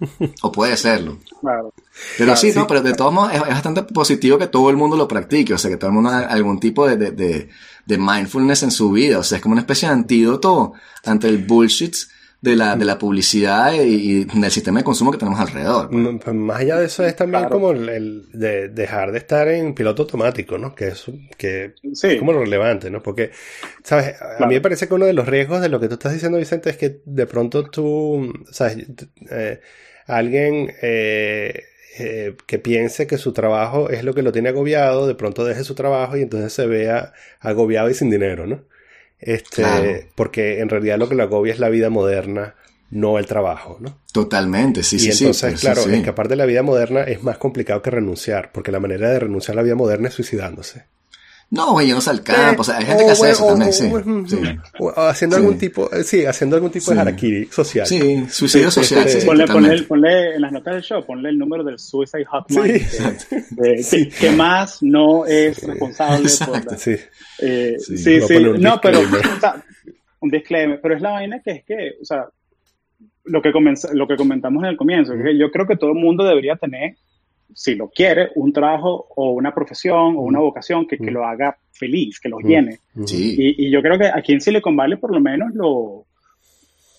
[0.42, 1.18] o puede serlo.
[1.40, 1.72] Claro.
[2.16, 5.08] Pero sí, no, pero de todos modos es, bastante positivo que todo el mundo lo
[5.08, 7.48] practique, o sea, que todo el mundo haga algún tipo de, de, de,
[7.84, 11.38] de mindfulness en su vida, o sea, es como una especie de antídoto ante el
[11.38, 11.96] bullshit
[12.40, 15.90] de la, de la publicidad y, del sistema de consumo que tenemos alrededor.
[15.90, 20.02] Pues más allá de eso es también como el, de dejar de estar en piloto
[20.02, 20.74] automático, ¿no?
[20.74, 23.02] Que es, que es como lo relevante, ¿no?
[23.02, 23.32] Porque,
[23.82, 24.14] ¿sabes?
[24.20, 26.38] A mí me parece que uno de los riesgos de lo que tú estás diciendo,
[26.38, 28.86] Vicente, es que de pronto tú, ¿sabes?
[29.30, 29.60] Eh,
[30.06, 30.72] alguien...
[30.82, 31.64] Eh,
[32.00, 35.64] eh, que piense que su trabajo es lo que lo tiene agobiado, de pronto deje
[35.64, 38.62] su trabajo y entonces se vea agobiado y sin dinero, ¿no?
[39.20, 42.54] Este, porque en realidad lo que lo agobia es la vida moderna,
[42.90, 43.98] no el trabajo, ¿no?
[44.12, 45.24] Totalmente, sí, sí, sí.
[45.24, 45.92] Entonces, claro, sí.
[45.92, 49.54] escapar de la vida moderna es más complicado que renunciar, porque la manera de renunciar
[49.54, 50.84] a la vida moderna es suicidándose.
[51.50, 53.90] No, güey, no al campo, o sea, hay gente que hace eso también, sí.
[54.78, 57.86] O haciendo algún tipo, sí, haciendo algún tipo de harakiri social.
[57.86, 59.08] Sí, suicidio social.
[59.08, 62.86] Sí, ponle, ponle, ponle, en las notas del show, ponle el número del Suicide Hotline.
[63.90, 66.96] Que, que, más no es responsable por la, Sí,
[67.38, 68.38] eh, sí, sí, sí.
[68.58, 69.64] no, pero o sea,
[70.20, 72.26] un disclaimer, pero es la vaina que es que, o sea,
[73.24, 73.52] lo que,
[73.94, 76.96] lo que comentamos en el comienzo, que yo creo que todo el mundo debería tener
[77.54, 81.56] si lo quiere, un trabajo o una profesión o una vocación que, que lo haga
[81.72, 82.80] feliz, que lo llene.
[83.04, 83.34] Sí.
[83.38, 86.06] Y, y, yo creo que aquí en Silicon Valley por lo menos lo,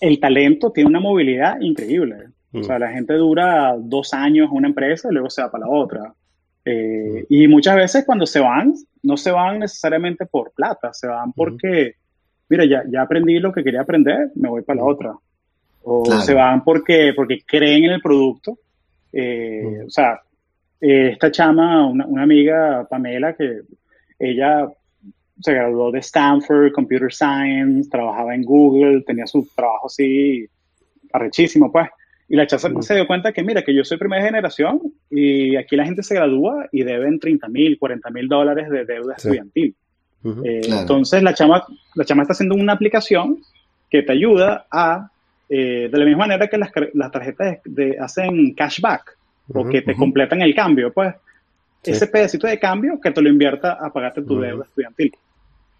[0.00, 2.28] el talento tiene una movilidad increíble.
[2.52, 5.66] O sea, la gente dura dos años en una empresa y luego se va para
[5.66, 6.14] la otra.
[6.64, 11.32] Eh, y muchas veces cuando se van, no se van necesariamente por plata, se van
[11.32, 11.94] porque,
[12.48, 15.14] mira, ya, ya aprendí lo que quería aprender, me voy para la otra.
[15.82, 16.20] O claro.
[16.22, 18.58] se van porque, porque creen en el producto.
[19.12, 20.20] Eh, o sea,
[20.80, 23.60] eh, esta chama, una, una, amiga, Pamela, que
[24.18, 24.68] ella
[25.40, 30.46] se graduó de Stanford, Computer Science, trabajaba en Google, tenía su trabajo así
[31.12, 31.88] arrechísimo, pues.
[32.28, 32.82] Y la chama mm.
[32.82, 36.14] se dio cuenta que, mira, que yo soy primera generación y aquí la gente se
[36.14, 39.28] gradúa y deben 30 mil, 40 mil dólares de deuda sí.
[39.28, 39.74] estudiantil.
[40.22, 40.80] Uh -huh, eh, claro.
[40.82, 41.64] Entonces, la chama,
[41.94, 43.38] la chama está haciendo una aplicación
[43.90, 45.10] que te ayuda a,
[45.48, 49.16] eh, de la misma manera que las, las tarjetas de, de, hacen cashback
[49.52, 49.98] o que te uh -huh.
[49.98, 51.14] completan el cambio, pues
[51.82, 51.92] sí.
[51.92, 54.42] ese pedacito de cambio que te lo invierta a pagarte tu uh -huh.
[54.42, 55.12] deuda estudiantil.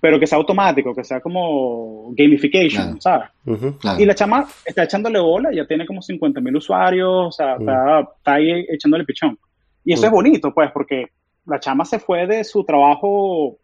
[0.00, 3.28] Pero que sea automático, que sea como gamification, claro.
[3.44, 3.76] ¿sabes?
[3.80, 4.00] Claro.
[4.00, 8.00] Y la chama está echándole bola, ya tiene como 50 mil usuarios, o sea, está,
[8.00, 9.38] está, ahí echándole pichón.
[9.84, 11.08] Y eso es bonito, pues, porque
[11.46, 13.08] la chama se fue de su trabajo,
[13.48, 13.58] o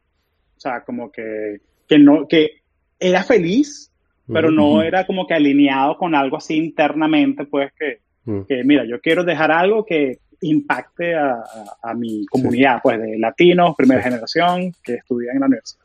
[0.59, 2.61] sea, como que, que no, que
[3.01, 3.91] era feliz,
[4.31, 8.01] pero no era como que alineado con algo así internamente, pues que,
[8.49, 14.03] que mira, yo quiero dejar algo que impacte a, mi comunidad, pues de latinos, primera
[14.03, 15.85] generación, que estudian en la universidad.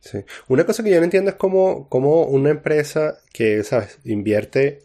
[0.00, 0.18] Sí.
[0.48, 4.80] Una cosa que yo no entiendo es cómo, cómo una empresa que, ¿sabes?, invierte,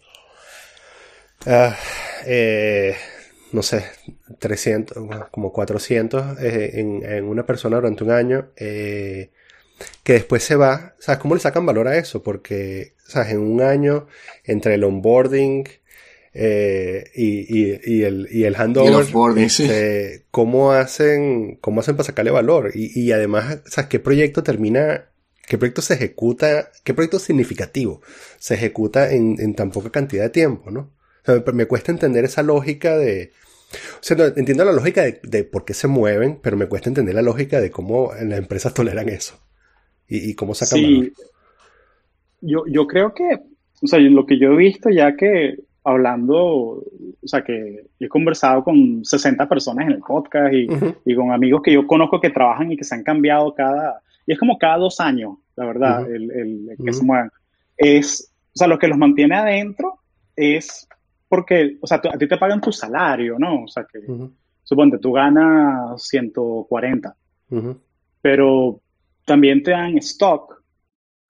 [1.46, 1.74] uh,
[2.26, 2.96] eh,
[3.52, 3.84] no sé,
[4.40, 4.98] 300,
[5.32, 9.32] como 400 eh, en, en, una persona durante un año, eh,
[10.04, 11.20] que después se va, ¿sabes?
[11.20, 12.24] ¿Cómo le sacan valor a eso?
[12.24, 13.34] Porque, ¿sabes?
[13.34, 14.08] En un año,
[14.46, 15.66] entre el onboarding,
[16.34, 19.06] eh, y, el, y el handover,
[19.38, 22.72] este, ¿cómo, hacen, ¿cómo hacen para sacarle valor?
[22.76, 25.06] Y, además, ¿sabes qué proyecto termina,
[25.48, 28.02] qué proyecto se ejecuta, qué proyecto significativo
[28.38, 30.92] se ejecuta en, tan poca cantidad de tiempo, ¿no?
[31.54, 33.32] me, cuesta entender esa lógica de...
[33.72, 37.22] O sea, entiendo la lógica de, por qué se mueven, pero me cuesta entender la
[37.22, 39.40] lógica de cómo las empresas toleran eso
[40.08, 41.12] y, cómo sacan valor.
[42.42, 43.24] Yo, yo creo que,
[43.82, 46.84] o sea, lo que yo he visto ya que hablando, o
[47.28, 50.68] sea, que yo he conversado con 60 personas en el podcast y,
[51.06, 54.34] y, con amigos que yo conozco que trabajan y que se han cambiado cada, y
[54.34, 57.32] es como cada dos años, la verdad, el, el, que se muevan.
[57.78, 60.00] Es, o sea, lo que los mantiene adentro
[60.36, 60.88] es
[61.28, 63.64] porque, o sea, a ti te pagan tu salario, ¿no?
[63.64, 64.00] O sea, que,
[64.64, 67.16] suponte, tú ganas 140,
[68.22, 68.82] pero
[69.26, 70.64] también te dan stock,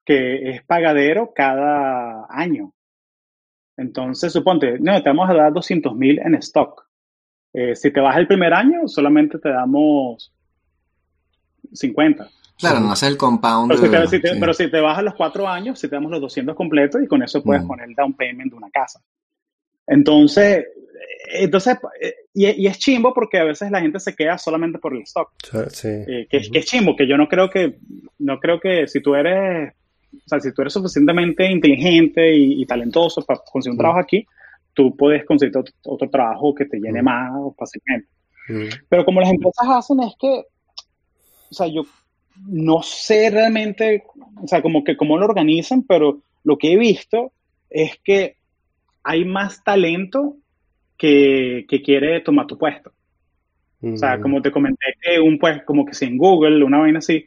[0.04, 2.72] que es pagadero cada año.
[3.80, 6.86] Entonces, suponte, no, te vamos a dar 200 mil en stock.
[7.54, 10.30] Eh, si te vas el primer año, solamente te damos
[11.72, 12.28] 50.
[12.58, 13.72] Claro, no hace el compound.
[13.80, 16.20] Pero, si te, pero si te vas a los cuatro años, si te damos los
[16.20, 17.68] 200 completos y con eso puedes mm.
[17.68, 19.00] poner el down payment de una casa.
[19.86, 24.78] Entonces, eh, entonces eh, y, es chimbo porque a veces la gente se queda solamente
[24.78, 25.30] por el stock.
[25.70, 25.88] Sí.
[26.06, 27.78] que, que, es chimbo, que yo no creo que,
[28.18, 29.72] no creo que si tú eres
[30.12, 33.78] o sea, si tú eres suficientemente inteligente y, talentoso para conseguir un mm.
[33.78, 34.26] trabajo aquí,
[34.74, 37.04] tú puedes conseguir otro, trabajo que te llene mm.
[37.04, 38.08] más fácilmente.
[38.48, 38.84] Mm.
[38.88, 40.44] Pero como las empresas hacen es que,
[41.50, 41.82] o sea, yo
[42.46, 44.04] no sé realmente,
[44.42, 47.32] o sea, como que cómo lo organizan, pero lo que he visto
[47.68, 48.36] es que
[49.02, 50.36] hay más talento
[50.96, 52.92] que, que quiere tomar tu puesto.
[53.82, 56.98] O sea, como te comenté que un puesto, como que si en Google, una vaina
[56.98, 57.24] así,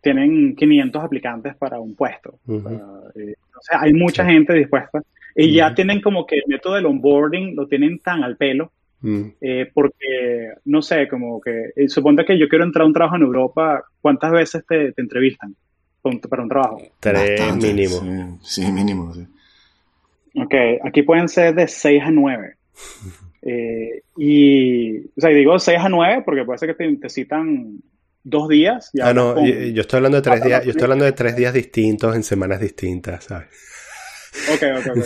[0.00, 2.38] tienen 500 aplicantes para un puesto.
[2.48, 5.02] Eh, o sea, hay mucha gente dispuesta.
[5.34, 8.72] Y ya tienen como que el método del onboarding lo tienen tan al pelo.
[9.02, 13.16] Eh, porque, no sé, como que, eh, suponte que yo quiero entrar a un trabajo
[13.16, 15.56] en Europa, ¿cuántas veces te, entrevistan
[16.28, 16.82] para un trabajo?
[16.98, 18.38] Tres mínimo.
[18.42, 19.26] Sí, mínimo, sí.
[20.34, 22.56] Ok, aquí pueden ser de 6 a 9.
[24.18, 27.80] y, o sea, digo 6 a 9 porque puede ser que te, te citan
[28.22, 28.90] dos días.
[29.02, 32.14] ah, no, yo, estoy hablando de tres días, yo estoy hablando de tres días distintos
[32.14, 33.48] en semanas distintas, ¿sabes?
[34.54, 35.04] Ok, ok, ok.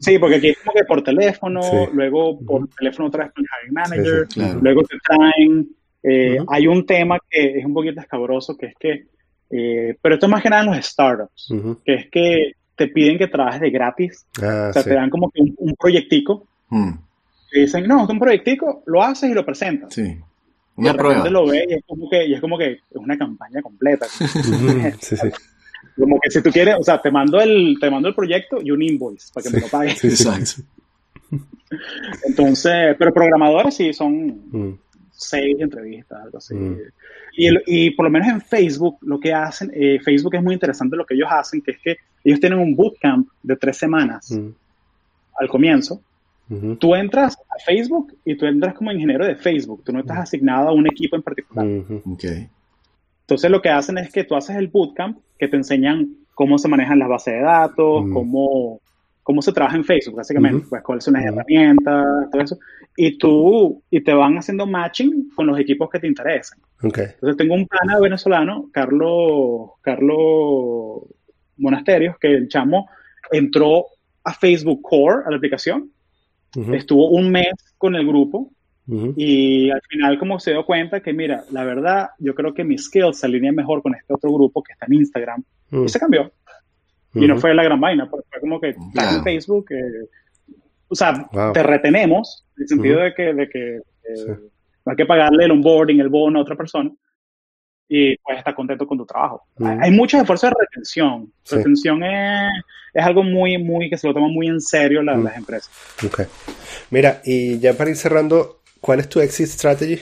[0.00, 0.18] Sí.
[0.18, 1.60] porque aquí es como que por teléfono,
[1.92, 5.68] luego por teléfono otra vez con el hiring manager, luego te traen.
[6.02, 9.06] Eh, hay un tema que es un poquito escabroso, que es que,
[9.50, 11.52] eh, pero esto es más que nada en los startups,
[11.84, 14.26] que es que te piden que trabajes de gratis.
[14.40, 16.46] Ah, o sea, te dan como que un, proyectico.
[16.68, 16.92] Mm.
[17.52, 19.92] Y dicen, no, es un proyectico, lo haces y lo presentas.
[19.92, 20.16] Sí.
[20.78, 21.28] Una prueba.
[21.28, 24.06] lo ve y es como que, y es como que es una campaña completa.
[25.00, 25.28] sí, sí.
[25.98, 28.70] Como que si tú quieres, o sea, te mando el, te mando el proyecto y
[28.70, 30.04] un invoice para que me lo pagues.
[30.04, 30.62] exacto.
[32.24, 34.78] Entonces, pero programadores sí son mm.
[35.10, 36.54] seis entrevistas, algo así.
[36.54, 36.78] Mm.
[37.36, 40.96] Y, y, por lo menos en Facebook, lo que hacen, eh, Facebook es muy interesante
[40.96, 44.48] lo que ellos hacen, que es que ellos tienen un bootcamp de tres semanas mm.
[45.40, 46.00] al comienzo,
[46.78, 50.68] Tú entras a Facebook y tú entras como ingeniero de Facebook, tú no estás asignado
[50.68, 51.66] a un equipo en particular.
[51.66, 56.68] Entonces lo que hacen es que tú haces el bootcamp, que te enseñan cómo se
[56.68, 58.80] manejan las bases de datos, cómo,
[59.22, 62.58] cómo se trabaja en Facebook, básicamente, pues cuáles son las herramientas, todo eso.
[62.96, 66.58] Y tú, y te van haciendo matching con los equipos que te interesan.
[67.14, 71.02] Entonces tengo un pana venezolano, Carlos, Carlos
[71.58, 72.88] Monasterios, que el chamo
[73.30, 73.84] entró
[74.24, 75.90] a Facebook Core, a la aplicación,
[76.54, 78.50] Estuvo un mes con el grupo
[79.16, 82.86] y al final como se dio cuenta que, mira, la verdad, yo creo que mis
[82.86, 86.32] skills se alinean mejor con este otro grupo que está en Instagram y se cambió.
[87.14, 90.08] Y no fue la gran vaina, fue como que en Facebook, eh,
[90.88, 94.36] o sea, te retenemos en el sentido de que, de que eh,
[94.86, 96.90] no hay que pagarle el onboarding, el bono a otra persona
[97.88, 99.44] y puedes estar contento con tu trabajo.
[99.80, 101.32] Hay muchos esfuerzos de retención.
[101.50, 102.50] Retención es,
[102.92, 105.70] es, algo muy, muy, que se lo toma muy en serio las empresas.
[106.04, 106.22] Ok.
[106.90, 110.00] Mira, y ya para ir cerrando, ¿cuál es tu exit strategy?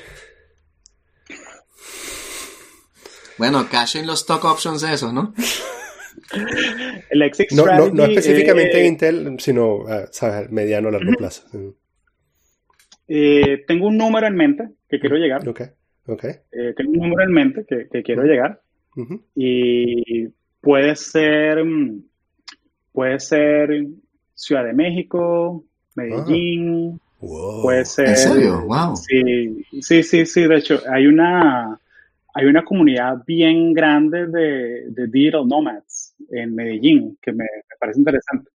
[3.38, 5.34] Bueno, cash en los stock options esos, ¿no?
[7.10, 10.50] el exit no, no, no, específicamente eh, Intel, sino, uh, ¿sabes?
[10.50, 11.44] Mediano a largo plazo.
[13.08, 15.46] Eh, tengo un número en mente que quiero llegar.
[15.48, 15.62] Ok,
[16.06, 16.24] ok.
[16.24, 18.60] Eh, tengo un número en mente que, que quiero llegar.
[19.34, 20.28] Y
[20.60, 22.02] puede ser, mm,
[22.92, 23.86] puede ser
[24.34, 25.64] Ciudad de México,
[25.94, 28.08] Medellín, puede ser...
[28.08, 28.66] ¿En serio?
[28.66, 28.96] Wow.
[28.96, 31.78] Sí, sí, sí, sí, de hecho, hay una,
[32.34, 37.46] hay una comunidad bien grande de, de digital nomads en Medellín que me,
[37.78, 38.50] parece interesante.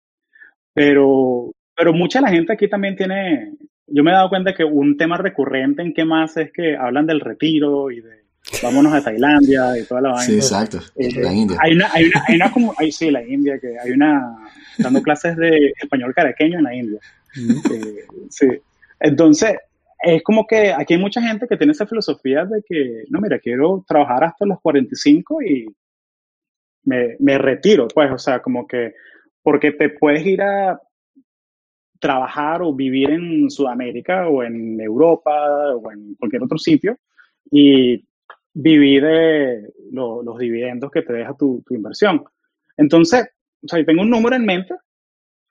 [0.73, 3.53] Pero, pero mucha la gente aquí también tiene,
[3.91, 7.05] yo me he dado cuenta que un tema recurrente en qué más es que hablan
[7.05, 8.19] del retiro y de
[8.63, 10.25] vámonos a Tailandia y toda la vaina.
[10.25, 10.79] Sí, exacto.
[10.95, 11.57] Eh, la India.
[11.61, 14.37] Hay una, hay una, hay una como, sí, la India, que hay una,
[14.77, 16.99] dando clases de español caraqueño en la India.
[17.37, 18.47] Eh, sí.
[18.99, 19.55] Entonces,
[20.01, 23.39] es como que aquí hay mucha gente que tiene esa filosofía de que, no, mira,
[23.39, 25.67] quiero trabajar hasta los 45 y
[26.85, 28.93] me, me retiro, pues, o sea, como que,
[29.43, 30.79] porque te puedes ir a
[31.99, 36.97] trabajar o vivir en Sudamérica o en Europa o en cualquier otro sitio
[37.51, 38.05] y
[38.53, 42.23] vivir de los dividendos que te deja tu, tu, inversión.
[42.77, 43.27] Entonces,
[43.63, 44.75] o sea, yo tengo un número en mente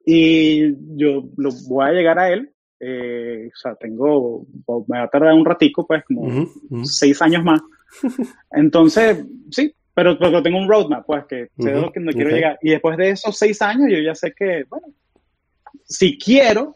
[0.05, 2.51] y yo lo voy a llegar a él.
[2.81, 4.47] Eh, o sea, tengo,
[4.87, 6.47] me va a tardar un ratico, pues como
[6.85, 7.61] seis años más.
[8.53, 12.59] Entonces, sí, pero, pero tengo un roadmap, pues que sé lo que no quiero llegar.
[12.63, 14.87] Y después de esos seis años, yo ya sé que, bueno,
[15.85, 16.75] si quiero,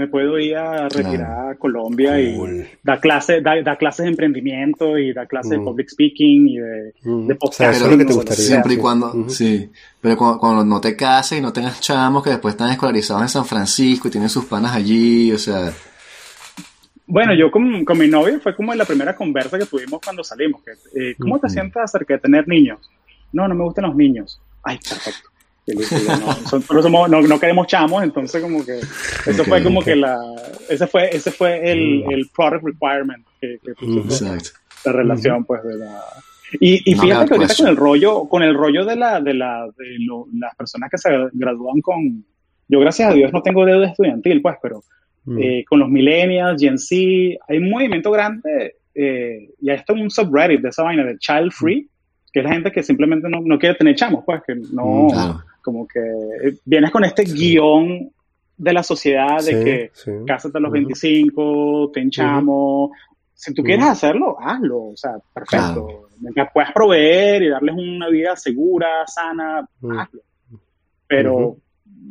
[0.00, 5.12] me puedo ir a retirar a Colombia y dar clases da, clases de emprendimiento y
[5.12, 5.64] dar clases de mm.
[5.64, 7.26] public speaking y de, mm.
[7.26, 7.86] de podcast.
[7.86, 8.44] que te gustaría.
[8.44, 9.70] Siempre y cuando, sí,
[10.00, 13.44] pero cuando, no te cases y no tengas chamos que después están escolarizados en San
[13.44, 15.70] Francisco y tienen sus panas allí, o sea...
[17.06, 20.62] Bueno, yo con, con mi novio fue como la primera conversa que tuvimos cuando salimos.
[20.62, 22.78] Que, eh, ¿Cómo te sientas acerca de tener niños?
[23.32, 24.40] No, no me gustan los niños.
[24.62, 25.29] Ay, perfecto
[25.74, 28.78] no, no, no, queremos chamos, entonces como que
[29.26, 30.18] eso fue como que la,
[30.68, 32.10] ese fue, ese fue el, mm.
[32.12, 33.74] el product requirement que, que
[34.84, 36.02] la relación, pues, de la...
[36.58, 39.68] Y, y fíjate que ahorita con el rollo, con el rollo de la, de la,
[39.76, 39.96] de
[40.32, 42.24] las personas que se gradúan con,
[42.66, 44.82] yo gracias a Dios no tengo deuda estudiantil, pues, pero
[45.24, 45.38] mm.
[45.38, 46.96] eh, con los millennials, Gen Z,
[47.48, 51.52] hay un movimiento grande, eh, y esto es un subreddit de esa vaina de child
[51.52, 51.88] free,
[52.32, 55.40] que es la gente que simplemente no, no quiere tener chamos, pues, que no, mm,
[55.60, 56.00] como que
[56.64, 58.10] vienes con este guion
[58.56, 59.90] de la sociedad de que
[60.26, 62.90] cásate a los 25, te hinchamos.
[63.34, 64.88] Si tú quieres hacerlo, hazlo.
[64.88, 66.08] O sea, perfecto.
[66.20, 69.66] Mientras puedas proveer y darles una vida segura, sana,
[69.98, 70.20] hazlo.
[71.06, 71.56] Pero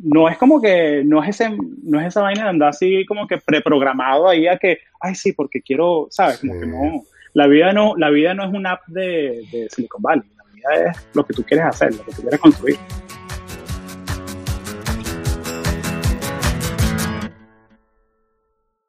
[0.04, 3.28] no es como que, no es, ese, no es esa vaina de andar así como
[3.28, 6.40] que preprogramado ahí a que, ay, sí, porque quiero, ¿sabes?
[6.40, 7.04] Como que no.
[7.34, 10.28] La vida no, la vida no es una app de, de Silicon Valley.
[10.36, 12.78] La vida es lo que tú quieres hacer, lo que tú quieres construir.